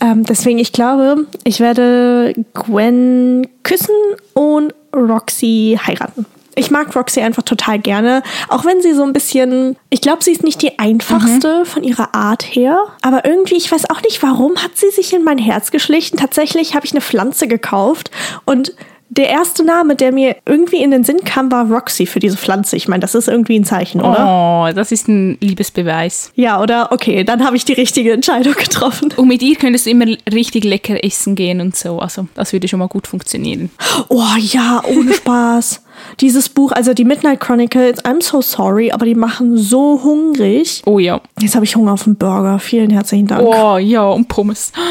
Ähm, 0.01 0.25
deswegen, 0.25 0.57
ich 0.57 0.73
glaube, 0.73 1.27
ich 1.43 1.59
werde 1.59 2.33
Gwen 2.53 3.47
küssen 3.61 3.95
und 4.33 4.73
Roxy 4.95 5.79
heiraten. 5.85 6.25
Ich 6.55 6.71
mag 6.71 6.93
Roxy 6.95 7.21
einfach 7.21 7.43
total 7.43 7.79
gerne, 7.79 8.23
auch 8.49 8.65
wenn 8.65 8.81
sie 8.81 8.93
so 8.93 9.03
ein 9.03 9.13
bisschen, 9.13 9.77
ich 9.89 10.01
glaube, 10.01 10.23
sie 10.23 10.31
ist 10.31 10.43
nicht 10.43 10.61
die 10.61 10.79
einfachste 10.79 11.59
mhm. 11.59 11.65
von 11.65 11.83
ihrer 11.83 12.13
Art 12.13 12.43
her, 12.43 12.77
aber 13.01 13.25
irgendwie, 13.25 13.55
ich 13.55 13.71
weiß 13.71 13.89
auch 13.89 14.01
nicht, 14.01 14.21
warum 14.21 14.57
hat 14.57 14.75
sie 14.75 14.89
sich 14.89 15.13
in 15.13 15.23
mein 15.23 15.37
Herz 15.37 15.71
geschlichen. 15.71 16.17
Tatsächlich 16.17 16.75
habe 16.75 16.85
ich 16.85 16.91
eine 16.91 17.01
Pflanze 17.01 17.47
gekauft 17.47 18.11
und 18.45 18.73
der 19.11 19.27
erste 19.27 19.65
Name, 19.65 19.97
der 19.97 20.13
mir 20.13 20.37
irgendwie 20.45 20.81
in 20.81 20.91
den 20.91 21.03
Sinn 21.03 21.19
kam, 21.25 21.51
war 21.51 21.69
Roxy 21.69 22.05
für 22.05 22.19
diese 22.19 22.37
Pflanze. 22.37 22.77
Ich 22.77 22.87
meine, 22.87 23.01
das 23.01 23.13
ist 23.13 23.27
irgendwie 23.27 23.59
ein 23.59 23.65
Zeichen, 23.65 23.99
oder? 23.99 24.25
Oh, 24.25 24.73
das 24.73 24.93
ist 24.93 25.09
ein 25.09 25.37
Liebesbeweis. 25.41 26.31
Ja, 26.35 26.61
oder? 26.61 26.93
Okay, 26.93 27.25
dann 27.25 27.43
habe 27.43 27.57
ich 27.57 27.65
die 27.65 27.73
richtige 27.73 28.13
Entscheidung 28.13 28.53
getroffen. 28.53 29.13
Und 29.17 29.27
mit 29.27 29.41
ihr 29.41 29.57
könntest 29.57 29.85
du 29.85 29.89
immer 29.89 30.05
richtig 30.31 30.63
lecker 30.63 31.03
essen 31.03 31.35
gehen 31.35 31.59
und 31.59 31.75
so. 31.75 31.99
Also, 31.99 32.27
das 32.35 32.53
würde 32.53 32.69
schon 32.69 32.79
mal 32.79 32.87
gut 32.87 33.05
funktionieren. 33.05 33.69
Oh 34.07 34.23
ja, 34.39 34.81
ohne 34.87 35.13
Spaß. 35.13 35.83
Dieses 36.21 36.47
Buch, 36.47 36.71
also 36.71 36.93
die 36.93 37.03
Midnight 37.03 37.41
Chronicles, 37.41 38.03
I'm 38.05 38.23
so 38.23 38.41
sorry, 38.41 38.91
aber 38.91 39.05
die 39.05 39.13
machen 39.13 39.57
so 39.57 40.01
hungrig. 40.01 40.81
Oh 40.85 40.99
ja. 40.99 41.19
Jetzt 41.37 41.55
habe 41.55 41.65
ich 41.65 41.75
Hunger 41.75 41.93
auf 41.93 42.07
einen 42.07 42.15
Burger. 42.15 42.59
Vielen 42.59 42.91
herzlichen 42.91 43.27
Dank. 43.27 43.43
Oh 43.43 43.77
ja, 43.77 44.07
und 44.09 44.29
Pommes. 44.29 44.71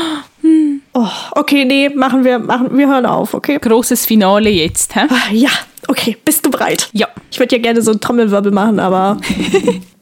Oh, 0.92 1.06
okay, 1.32 1.64
nee, 1.64 1.88
machen 1.88 2.24
wir, 2.24 2.38
machen, 2.38 2.76
wir 2.76 2.88
hören 2.88 3.06
auf, 3.06 3.34
okay? 3.34 3.58
Großes 3.60 4.06
Finale 4.06 4.50
jetzt, 4.50 4.96
hä? 4.96 5.02
Ah, 5.08 5.32
ja, 5.32 5.50
okay, 5.86 6.16
bist 6.24 6.44
du 6.44 6.50
bereit? 6.50 6.88
Ja. 6.92 7.06
Ich 7.30 7.38
würde 7.38 7.56
ja 7.56 7.62
gerne 7.62 7.80
so 7.80 7.92
einen 7.92 8.00
Trommelwirbel 8.00 8.50
machen, 8.50 8.80
aber. 8.80 9.16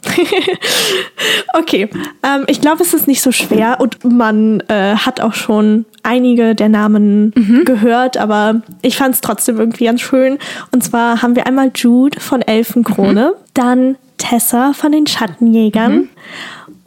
okay, 1.55 1.91
ähm, 2.23 2.45
ich 2.47 2.63
glaube, 2.63 2.83
es 2.83 2.95
ist 2.95 3.07
nicht 3.07 3.21
so 3.21 3.33
schwer 3.33 3.79
und 3.81 4.03
man 4.03 4.61
äh, 4.69 4.97
hat 4.97 5.21
auch 5.21 5.35
schon 5.35 5.85
einige 6.03 6.55
der 6.55 6.71
Namen 6.71 7.33
mhm. 7.37 7.65
gehört, 7.67 8.17
aber 8.17 8.63
ich 8.81 8.97
fand 8.97 9.15
es 9.15 9.21
trotzdem 9.21 9.59
irgendwie 9.59 9.85
ganz 9.85 10.01
schön. 10.01 10.39
Und 10.73 10.83
zwar 10.83 11.21
haben 11.21 11.37
wir 11.37 11.47
einmal 11.47 11.71
Jude 11.75 12.19
von 12.19 12.41
Elfenkrone, 12.41 13.35
mhm. 13.37 13.43
dann 13.53 13.97
Tessa 14.17 14.73
von 14.73 14.93
den 14.93 15.07
Schattenjägern. 15.07 15.95
Mhm 15.95 16.09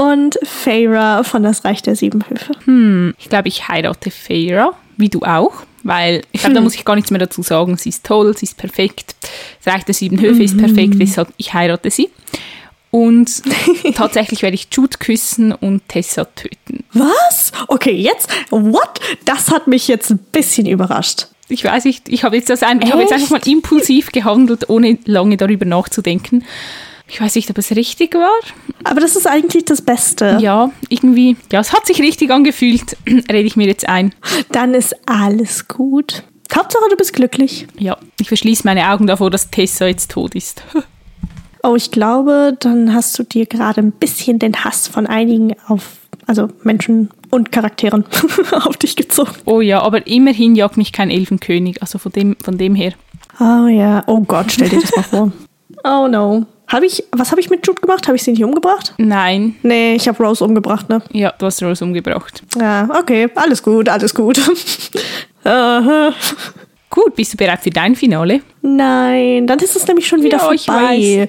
und 0.02 0.40
Feyre 0.42 1.24
von 1.24 1.44
Das 1.44 1.64
Reich 1.64 1.84
der 1.84 1.96
Sieben 1.96 2.24
Höfe. 2.28 2.54
Hm, 2.66 3.14
ich 3.20 3.30
glaube, 3.30 3.50
ich 3.50 3.68
heirate 3.68 4.10
Feyre, 4.10 4.74
wie 4.98 5.10
du 5.10 5.22
auch. 5.22 5.54
Weil 5.84 6.24
ich 6.32 6.42
glaube, 6.42 6.50
hm. 6.50 6.56
da 6.56 6.62
muss 6.62 6.74
ich 6.74 6.86
gar 6.86 6.96
nichts 6.96 7.12
mehr 7.12 7.20
dazu 7.20 7.44
sagen. 7.44 7.78
Sie 7.78 7.90
ist 7.90 8.04
toll, 8.04 8.36
sie 8.36 8.46
ist 8.46 8.58
perfekt. 8.58 9.16
Das 9.64 9.74
Reich 9.74 9.84
der 9.84 9.94
Sieben 9.94 10.20
Höfe 10.20 10.36
mhm. 10.36 10.42
ist 10.42 10.58
perfekt, 10.58 10.96
deshalb 10.98 11.30
ich 11.38 11.54
heirate 11.54 11.92
sie. 11.92 12.10
Und 12.90 13.44
tatsächlich 13.96 14.42
werde 14.42 14.56
ich 14.56 14.68
Jude 14.72 14.98
küssen 14.98 15.54
und 15.54 15.88
Tessa 15.88 16.26
töten. 16.26 16.84
Was? 16.94 17.52
Okay, 17.68 17.94
jetzt, 17.94 18.28
what? 18.50 19.00
Das 19.26 19.50
hat 19.50 19.68
mich 19.68 19.88
jetzt 19.88 20.10
ein 20.10 20.20
bisschen 20.32 20.68
überrascht. 20.68 21.28
Ich 21.48 21.64
weiß 21.64 21.86
nicht, 21.86 22.10
ich 22.10 22.24
habe 22.24 22.36
jetzt, 22.36 22.50
das 22.50 22.64
ein, 22.64 22.82
ich 22.82 22.92
habe 22.92 23.02
jetzt 23.02 23.14
einfach 23.14 23.30
mal 23.30 23.42
impulsiv 23.48 24.12
gehandelt, 24.12 24.70
ohne 24.70 24.98
lange 25.06 25.38
darüber 25.38 25.66
nachzudenken. 25.66 26.44
Ich 27.12 27.20
weiß 27.20 27.36
nicht, 27.36 27.50
ob 27.50 27.58
es 27.58 27.76
richtig 27.76 28.16
war. 28.16 28.40
Aber 28.86 29.02
das 29.02 29.18
ist 29.18 29.28
eigentlich 29.28 29.66
das 29.66 29.82
Beste. 29.82 30.38
Ja, 30.40 30.72
irgendwie. 30.88 31.36
Ja, 31.52 31.60
es 31.60 31.74
hat 31.74 31.86
sich 31.86 32.02
richtig 32.02 32.32
angefühlt. 32.32 32.96
Rede 33.06 33.42
ich 33.42 33.58
mir 33.58 33.68
jetzt 33.68 33.88
ein. 33.90 34.16
Dann 34.54 34.74
ist 34.74 34.96
alles 35.08 35.68
gut. 35.68 36.24
Hauptsache, 36.56 36.86
du 36.90 36.96
bist 36.96 37.12
glücklich. 37.12 37.68
Ja, 37.78 37.98
ich 38.20 38.30
verschließe 38.30 38.64
meine 38.66 38.90
Augen 38.90 39.08
davor, 39.08 39.30
dass 39.30 39.52
Tessa 39.52 39.88
jetzt 39.88 40.12
tot 40.12 40.36
ist. 40.36 40.64
oh, 41.64 41.76
ich 41.76 41.92
glaube, 41.92 42.56
dann 42.58 42.94
hast 42.94 43.20
du 43.20 43.24
dir 43.24 43.46
gerade 43.46 43.82
ein 43.82 43.92
bisschen 43.92 44.40
den 44.40 44.64
Hass 44.64 44.88
von 44.88 45.06
einigen 45.06 45.54
auf, 45.68 45.98
also 46.28 46.48
Menschen 46.64 47.10
und 47.30 47.52
Charakteren 47.52 48.06
auf 48.52 48.78
dich 48.78 48.96
gezogen. 48.96 49.32
Oh 49.44 49.60
ja, 49.60 49.82
aber 49.82 50.08
immerhin 50.08 50.56
jagt 50.56 50.78
mich 50.78 50.94
kein 50.94 51.10
Elfenkönig, 51.10 51.82
also 51.82 52.00
von 52.00 52.14
dem, 52.14 52.38
von 52.42 52.58
dem 52.58 52.74
her. 52.74 52.94
Oh 53.42 53.68
ja, 53.68 54.02
oh 54.08 54.22
Gott, 54.22 54.54
stell 54.54 54.70
dir 54.70 54.80
das 54.80 54.96
mal 54.96 55.04
vor. 55.04 55.32
Oh 55.84 56.08
no. 56.08 56.46
Habe 56.72 56.86
ich, 56.86 57.04
was 57.12 57.32
habe 57.32 57.42
ich 57.42 57.50
mit 57.50 57.68
Jude 57.68 57.82
gemacht? 57.82 58.08
Habe 58.08 58.16
ich 58.16 58.24
sie 58.24 58.32
nicht 58.32 58.44
umgebracht? 58.44 58.94
Nein. 58.98 59.56
Nee, 59.62 59.96
ich 59.96 60.08
habe 60.08 60.24
Rose 60.24 60.44
umgebracht, 60.44 60.88
ne? 60.88 61.02
Ja, 61.12 61.34
du 61.38 61.46
hast 61.46 61.62
Rose 61.62 61.84
umgebracht. 61.84 62.42
Ja, 62.58 62.88
okay, 62.98 63.28
alles 63.36 63.62
gut, 63.62 63.90
alles 63.90 64.14
gut. 64.14 64.40
Gut, 66.94 67.16
bist 67.16 67.34
du 67.34 67.38
bereit 67.38 67.62
für 67.64 67.70
dein 67.70 67.96
Finale? 67.96 68.42
Nein, 68.62 69.48
dann 69.48 69.58
ist 69.60 69.78
es 69.78 69.88
nämlich 69.88 70.06
schon 70.06 70.22
wieder 70.22 70.38
ja, 70.38 70.44
vorbei. 70.44 71.26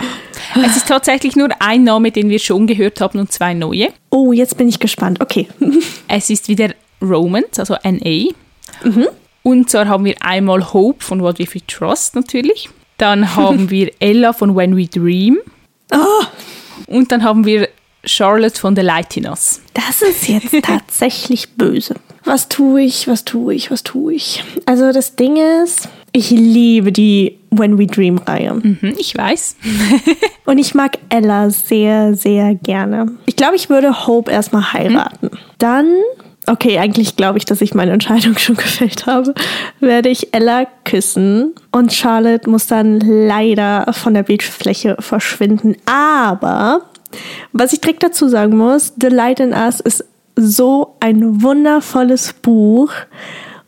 Es 0.57 0.77
ist 0.77 0.89
tatsächlich 0.89 1.37
nur 1.37 1.51
ein 1.61 1.85
Name, 1.85 2.11
den 2.11 2.29
wir 2.29 2.41
schon 2.41 2.67
gehört 2.67 3.01
haben 3.01 3.21
und 3.21 3.31
zwei 3.31 3.55
neue. 3.55 3.91
Oh, 4.11 4.33
jetzt 4.33 4.59
bin 4.59 4.69
ich 4.69 4.81
gespannt. 4.81 5.21
Okay. 5.21 5.47
Es 6.09 6.31
ist 6.31 6.49
wieder 6.49 6.75
Romance, 7.01 7.61
also 7.61 7.77
NA. 7.85 8.33
Mhm. 8.83 9.07
Und 9.45 9.71
zwar 9.71 9.87
haben 9.87 10.05
wir 10.05 10.17
einmal 10.21 10.73
Hope 10.73 11.03
von 11.03 11.23
What 11.23 11.39
If 11.39 11.55
We 11.55 11.65
Trust 11.65 12.17
natürlich. 12.17 12.69
Dann 13.03 13.35
haben 13.37 13.69
wir 13.69 13.91
Ella 13.99 14.33
von 14.33 14.55
When 14.55 14.77
We 14.77 14.87
Dream. 14.87 15.39
Oh. 15.93 16.25
Und 16.87 17.11
dann 17.11 17.25
haben 17.25 17.45
wir 17.45 17.69
Charlotte 18.05 18.59
von 18.59 18.77
The 18.77 18.83
Light 18.83 19.17
in 19.17 19.27
Us. 19.27 19.61
Das 19.75 20.03
ist 20.03 20.29
jetzt 20.29 20.55
tatsächlich 20.63 21.51
böse. 21.51 21.97
Was 22.25 22.49
tue 22.49 22.83
ich, 22.83 23.09
was 23.09 23.25
tue 23.25 23.55
ich, 23.55 23.73
was 23.73 23.83
tue 23.83 24.15
ich? 24.15 24.45
Also 24.67 24.93
das 24.93 25.17
Ding 25.17 25.37
ist, 25.37 25.89
ich 26.13 26.31
liebe 26.31 26.93
die 26.93 27.39
When 27.51 27.77
We 27.77 27.89
Dream 27.89 28.19
Reihe. 28.19 28.55
Mhm, 28.55 28.95
ich 28.97 29.17
weiß. 29.17 29.57
Und 30.45 30.59
ich 30.59 30.75
mag 30.75 30.99
Ella 31.09 31.51
sehr, 31.51 32.15
sehr 32.15 32.55
gerne. 32.55 33.07
Ich 33.27 33.35
glaube, 33.35 33.57
ich 33.57 33.69
würde 33.69 34.07
Hope 34.07 34.31
erstmal 34.31 34.73
heiraten. 34.73 35.27
Mhm. 35.27 35.39
Dann 35.59 35.87
okay, 36.47 36.79
eigentlich 36.79 37.17
glaube 37.17 37.39
ich, 37.39 37.45
dass 37.45 37.61
ich 37.61 37.75
meine 37.75 37.93
Entscheidung 37.93 38.39
schon 38.39 38.57
gefällt 38.57 39.07
habe, 39.07 39.35
werde 39.81 40.09
ich 40.09 40.35
Ella 40.35 40.67
küssen 40.85 41.55
und 41.71 41.93
Charlotte 41.93 42.49
muss 42.49 42.67
dann 42.67 43.01
leider 43.01 43.93
von 43.93 44.15
der 44.15 44.25
Bildfläche 44.25 44.97
verschwinden. 44.99 45.77
Aber 45.87 46.83
was 47.53 47.73
ich 47.73 47.81
direkt 47.81 48.03
dazu 48.03 48.29
sagen 48.29 48.57
muss, 48.57 48.95
The 49.01 49.09
Light 49.09 49.41
in 49.41 49.53
Us 49.53 49.81
ist 49.81 50.05
so 50.37 50.97
ein 51.01 51.43
wundervolles 51.43 52.33
Buch. 52.33 52.93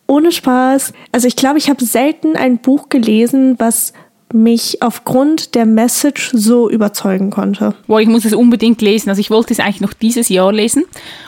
Ohne 0.06 0.32
Spaß. 0.32 0.92
Also 1.12 1.28
ich 1.28 1.37
glaube, 1.37 1.58
ich 1.58 1.70
habe 1.70 1.84
selten 1.84 2.37
ein 2.37 2.58
Buch 2.58 2.90
gelesen, 2.90 3.54
was 3.58 3.94
mich 4.34 4.82
aufgrund 4.82 5.54
der 5.54 5.64
Message 5.64 6.32
so 6.34 6.68
überzeugen 6.68 7.30
konnte. 7.30 7.74
Boah, 7.86 8.00
ich 8.00 8.08
muss 8.08 8.24
es 8.24 8.34
unbedingt 8.34 8.82
lesen. 8.82 9.08
Also 9.08 9.20
ich 9.20 9.30
wollte 9.30 9.52
es 9.52 9.60
eigentlich 9.60 9.80
noch 9.80 9.92
dieses 9.92 10.28
Jahr 10.28 10.52
lesen. 10.52 10.84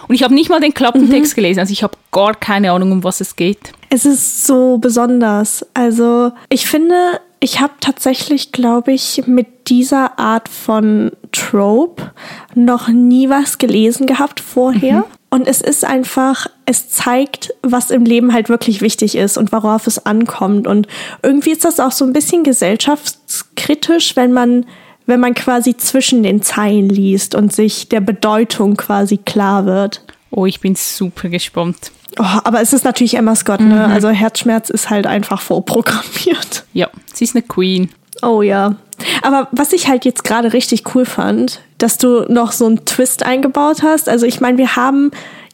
Und 0.08 0.14
ich 0.14 0.24
habe 0.24 0.34
nicht 0.34 0.50
mal 0.50 0.60
den 0.60 0.74
Klappentext 0.74 1.32
mhm. 1.32 1.36
gelesen. 1.36 1.60
Also 1.60 1.72
ich 1.72 1.82
habe 1.82 1.96
gar 2.10 2.34
keine 2.34 2.72
Ahnung, 2.72 2.92
um 2.92 3.04
was 3.04 3.20
es 3.20 3.36
geht. 3.36 3.72
Es 3.90 4.04
ist 4.04 4.46
so 4.46 4.78
besonders. 4.78 5.64
Also 5.72 6.32
ich 6.48 6.66
finde, 6.66 7.20
ich 7.38 7.60
habe 7.60 7.74
tatsächlich, 7.80 8.50
glaube 8.50 8.92
ich, 8.92 9.22
mit 9.26 9.68
dieser 9.68 10.18
Art 10.18 10.48
von 10.48 11.12
Trope 11.30 12.10
noch 12.54 12.88
nie 12.88 13.30
was 13.30 13.58
gelesen 13.58 14.06
gehabt 14.06 14.40
vorher. 14.40 14.98
Mhm. 14.98 15.04
Und 15.30 15.46
es 15.46 15.60
ist 15.60 15.84
einfach, 15.84 16.48
es 16.66 16.90
zeigt, 16.90 17.54
was 17.62 17.90
im 17.90 18.04
Leben 18.04 18.32
halt 18.32 18.48
wirklich 18.48 18.80
wichtig 18.80 19.16
ist 19.16 19.38
und 19.38 19.52
worauf 19.52 19.86
es 19.86 20.04
ankommt. 20.04 20.66
Und 20.66 20.88
irgendwie 21.22 21.52
ist 21.52 21.64
das 21.64 21.80
auch 21.80 21.92
so 21.92 22.04
ein 22.04 22.12
bisschen 22.12 22.42
gesellschaftskritisch, 22.42 24.16
wenn 24.16 24.32
man, 24.32 24.66
wenn 25.06 25.20
man 25.20 25.34
quasi 25.34 25.76
zwischen 25.76 26.24
den 26.24 26.42
Zeilen 26.42 26.88
liest 26.88 27.36
und 27.36 27.52
sich 27.52 27.88
der 27.88 28.00
Bedeutung 28.00 28.76
quasi 28.76 29.16
klar 29.16 29.64
wird. 29.64 30.02
Oh, 30.30 30.44
ich 30.44 30.60
bin 30.60 30.74
super 30.74 31.28
gespannt. 31.28 31.92
Oh, 32.18 32.40
aber 32.44 32.60
es 32.60 32.72
ist 32.72 32.84
natürlich 32.84 33.14
Emma 33.14 33.36
Scott, 33.36 33.60
ne? 33.60 33.86
Mhm. 33.86 33.92
Also 33.92 34.08
Herzschmerz 34.08 34.68
ist 34.68 34.90
halt 34.90 35.06
einfach 35.06 35.40
vorprogrammiert. 35.40 36.64
Ja, 36.72 36.90
sie 37.14 37.24
ist 37.24 37.36
eine 37.36 37.42
Queen. 37.42 37.90
Oh 38.22 38.42
ja. 38.42 38.76
Aber 39.22 39.48
was 39.52 39.72
ich 39.72 39.88
halt 39.88 40.04
jetzt 40.04 40.24
gerade 40.24 40.52
richtig 40.52 40.94
cool 40.94 41.04
fand, 41.04 41.60
dass 41.78 41.98
du 41.98 42.24
noch 42.32 42.52
so 42.52 42.66
einen 42.66 42.84
Twist 42.86 43.24
eingebaut 43.24 43.82
hast. 43.82 44.08
Also 44.08 44.26
ich 44.26 44.40
meine, 44.40 44.58
wir 44.58 44.76
haben 44.76 45.10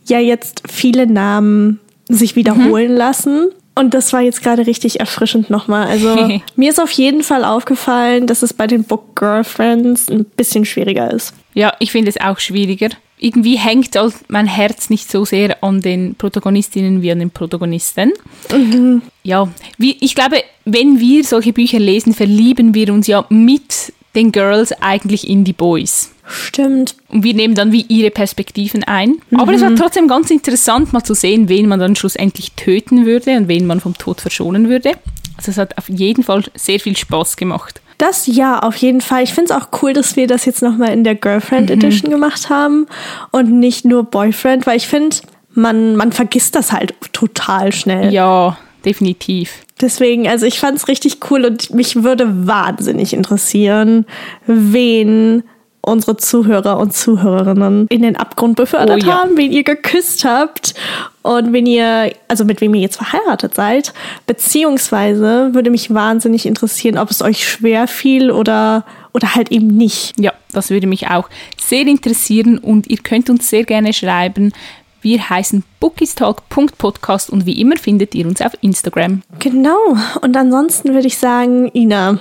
ja 0.09 0.19
jetzt 0.19 0.63
viele 0.71 1.07
Namen 1.07 1.81
sich 2.09 2.37
wiederholen 2.37 2.93
mhm. 2.93 2.97
lassen. 2.97 3.49
Und 3.75 3.95
das 3.95 4.13
war 4.13 4.21
jetzt 4.21 4.43
gerade 4.43 4.67
richtig 4.67 5.01
erfrischend 5.01 5.49
nochmal. 5.49 5.87
Also 5.87 6.41
mir 6.57 6.71
ist 6.71 6.81
auf 6.81 6.91
jeden 6.91 7.23
Fall 7.23 7.45
aufgefallen, 7.45 8.27
dass 8.27 8.43
es 8.43 8.53
bei 8.53 8.67
den 8.67 8.85
Book 8.85 9.17
Girlfriends 9.17 10.11
ein 10.11 10.25
bisschen 10.25 10.65
schwieriger 10.65 11.11
ist. 11.11 11.33
Ja, 11.55 11.73
ich 11.79 11.91
finde 11.91 12.11
es 12.11 12.21
auch 12.21 12.39
schwieriger 12.39 12.91
irgendwie 13.23 13.57
hängt 13.57 13.97
mein 14.29 14.47
Herz 14.47 14.91
nicht 14.91 15.11
so 15.11 15.25
sehr 15.25 15.63
an 15.63 15.81
den 15.81 16.17
Protagonistinnen 16.17 17.03
wie 17.03 17.13
an 17.13 17.21
den 17.21 17.31
Protagonisten. 17.31 18.13
Mhm. 18.53 19.03
Ja, 19.23 19.49
wie, 19.79 19.97
ich 20.01 20.15
glaube, 20.15 20.43
wenn 20.65 20.99
wir 20.99 21.23
solche 21.25 21.53
Bücher 21.53 21.79
lesen, 21.79 22.15
verlieben 22.15 22.75
wir 22.75 22.93
uns 22.93 23.07
ja 23.07 23.25
mit 23.29 23.93
den 24.15 24.33
Girls 24.33 24.73
eigentlich 24.83 25.29
in 25.29 25.45
die 25.45 25.53
Boys. 25.53 26.12
Stimmt. 26.27 26.97
Und 27.09 27.25
wir 27.25 27.35
nehmen 27.35 27.55
dann 27.55 27.73
wie 27.73 27.83
ihre 27.89 28.11
Perspektiven 28.11 28.85
ein. 28.85 29.17
Mhm. 29.31 29.41
Aber 29.41 29.53
es 29.53 29.63
war 29.63 29.75
trotzdem 29.75 30.09
ganz 30.09 30.31
interessant, 30.31 30.93
mal 30.93 31.03
zu 31.03 31.15
sehen, 31.15 31.49
wen 31.49 31.69
man 31.69 31.81
dann 31.81 31.97
schlussendlich 31.97 32.53
töten 32.53 33.07
würde 33.07 33.37
und 33.37 33.49
wen 33.49 33.67
man 33.67 33.81
vom 33.81 33.97
Tod 33.99 34.21
verschonen 34.21 34.69
würde. 34.69 34.93
Also 35.37 35.51
es 35.51 35.59
hat 35.59 35.79
auf 35.79 35.89
jeden 35.89 36.23
Fall 36.23 36.45
sehr 36.55 36.79
viel 36.79 36.97
Spaß 36.97 37.37
gemacht. 37.37 37.81
Das 37.99 38.27
ja, 38.27 38.59
auf 38.59 38.77
jeden 38.77 39.01
Fall. 39.01 39.23
Ich 39.23 39.33
finde 39.33 39.53
es 39.53 39.61
auch 39.61 39.69
cool, 39.83 39.93
dass 39.93 40.17
wir 40.17 40.27
das 40.27 40.45
jetzt 40.45 40.63
nochmal 40.63 40.93
in 40.93 41.05
der 41.05 41.15
Girlfriend 41.15 41.71
mhm. 41.71 41.77
Edition 41.77 42.11
gemacht 42.11 42.51
haben 42.51 42.87
und 43.31 43.53
nicht 43.53 43.85
nur 43.85 44.05
Boyfriend, 44.05 44.67
weil 44.67 44.77
ich 44.77 44.89
finde, 44.89 45.17
man, 45.55 45.97
man 45.97 46.13
vergisst 46.13 46.55
das 46.55 46.73
halt 46.73 46.95
total 47.13 47.73
schnell. 47.73 48.13
Ja, 48.13 48.57
definitiv. 48.85 49.53
Deswegen, 49.81 50.29
also 50.29 50.47
ich 50.47 50.59
fand 50.59 50.79
es 50.79 50.89
richtig 50.89 51.19
cool 51.31 51.45
und 51.45 51.73
mich 51.75 52.03
würde 52.03 52.47
wahnsinnig 52.47 53.13
interessieren, 53.13 54.07
wen 54.47 55.43
unsere 55.85 56.17
Zuhörer 56.17 56.79
und 56.79 56.95
Zuhörerinnen 56.95 57.87
in 57.89 58.03
den 58.03 58.17
Abgrund 58.17 58.57
befördert 58.57 59.03
Oh 59.03 59.07
ja. 59.07 59.19
haben, 59.23 59.37
wen 59.37 59.51
ihr 59.53 59.65
geküsst 59.65 60.25
habt 60.25 60.75
und 61.23 61.53
wenn 61.53 61.67
ihr, 61.67 62.13
also 62.29 62.45
mit 62.45 62.61
wem 62.61 62.75
ihr 62.75 62.83
jetzt 62.83 62.97
verheiratet 62.97 63.55
seid. 63.55 63.93
Beziehungsweise 64.27 65.55
würde 65.55 65.71
mich 65.71 65.93
wahnsinnig 65.93 66.47
interessieren, 66.47 66.99
ob 66.99 67.11
es 67.11 67.21
euch 67.21 67.49
schwer 67.49 67.89
fiel 67.89 68.31
oder, 68.31 68.85
oder 69.13 69.35
halt 69.35 69.51
eben 69.51 69.69
nicht. 69.77 70.19
Ja, 70.21 70.33
das 70.53 70.71
würde 70.71 70.87
mich 70.87 71.09
auch 71.09 71.29
sehr 71.61 71.87
interessieren 71.87 72.59
und 72.59 72.89
ihr 72.89 72.99
könnt 72.99 73.29
uns 73.29 73.51
sehr 73.51 73.65
gerne 73.65 73.93
schreiben. 73.93 74.53
Wir 75.01 75.29
heißen 75.31 75.65
bookistalk.podcast 75.81 77.29
und 77.31 77.45
wie 77.45 77.61
immer 77.61 77.77
findet 77.77 78.15
ihr 78.15 78.27
uns 78.27 78.41
auf 78.41 78.53
Instagram. 78.61 79.23
Genau. 79.41 79.97
Und 80.21 80.37
ansonsten 80.37 80.95
würde 80.95 81.09
ich 81.09 81.19
sagen, 81.19 81.71
Ina. 81.75 82.21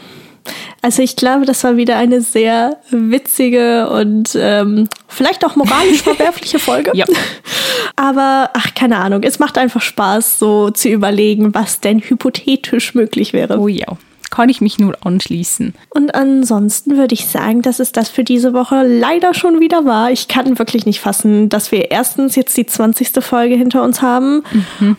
Also 0.82 1.04
ich 1.04 1.16
glaube, 1.16 1.46
das 1.46 1.64
war 1.64 1.78
wieder 1.78 1.98
eine 1.98 2.22
sehr 2.22 2.78
witzige 2.90 3.90
und 3.90 4.36
ähm, 4.36 4.88
vielleicht 5.08 5.46
auch 5.46 5.56
moralisch 5.56 6.02
verwerfliche 6.04 6.60
Folge. 6.60 6.92
Ja. 6.96 7.06
Aber 7.96 8.50
ach, 8.54 8.74
keine 8.74 8.98
Ahnung. 8.98 9.22
Es 9.24 9.38
macht 9.38 9.58
einfach 9.58 9.82
Spaß, 9.82 10.40
so 10.40 10.72
zu 10.72 10.90
überlegen, 10.90 11.54
was 11.54 11.82
denn 11.82 12.00
hypothetisch 12.00 12.96
möglich 12.96 13.32
wäre. 13.32 13.60
Oh 13.60 13.68
ja, 13.68 13.86
kann 14.32 14.50
ich 14.50 14.60
mich 14.60 14.80
nur 14.80 14.96
anschließen. 15.06 15.76
Und 15.90 16.16
ansonsten 16.16 16.98
würde 16.98 17.14
ich 17.14 17.28
sagen, 17.28 17.62
dass 17.62 17.80
es 17.80 17.92
das 17.92 18.10
für 18.10 18.24
diese 18.24 18.54
Woche 18.54 18.82
leider 18.84 19.36
schon 19.36 19.60
wieder 19.60 19.86
war. 19.86 20.10
Ich 20.10 20.28
kann 20.28 20.58
wirklich 20.58 20.88
nicht 20.88 21.00
fassen, 21.00 21.50
dass 21.50 21.72
wir 21.72 21.92
erstens 21.92 22.36
jetzt 22.36 22.58
die 22.58 22.66
20. 22.66 23.24
Folge 23.24 23.56
hinter 23.56 23.84
uns 23.84 24.02
haben 24.02 24.44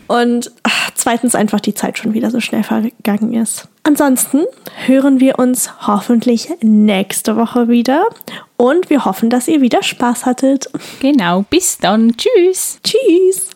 und 0.07 0.51
ach, 0.63 0.91
zweitens 0.95 1.35
einfach 1.35 1.59
die 1.59 1.73
Zeit 1.73 1.97
schon 1.97 2.13
wieder 2.13 2.31
so 2.31 2.39
schnell 2.39 2.63
vergangen 2.63 3.33
ist. 3.33 3.67
Ansonsten 3.83 4.45
hören 4.85 5.19
wir 5.19 5.39
uns 5.39 5.87
hoffentlich 5.87 6.49
nächste 6.61 7.35
Woche 7.35 7.67
wieder 7.67 8.07
und 8.55 8.89
wir 8.89 9.03
hoffen, 9.03 9.29
dass 9.29 9.49
ihr 9.49 9.59
wieder 9.59 9.83
Spaß 9.83 10.25
hattet. 10.25 10.69
Genau, 11.01 11.43
bis 11.49 11.77
dann. 11.79 12.15
Tschüss. 12.15 12.79
Tschüss! 12.81 13.49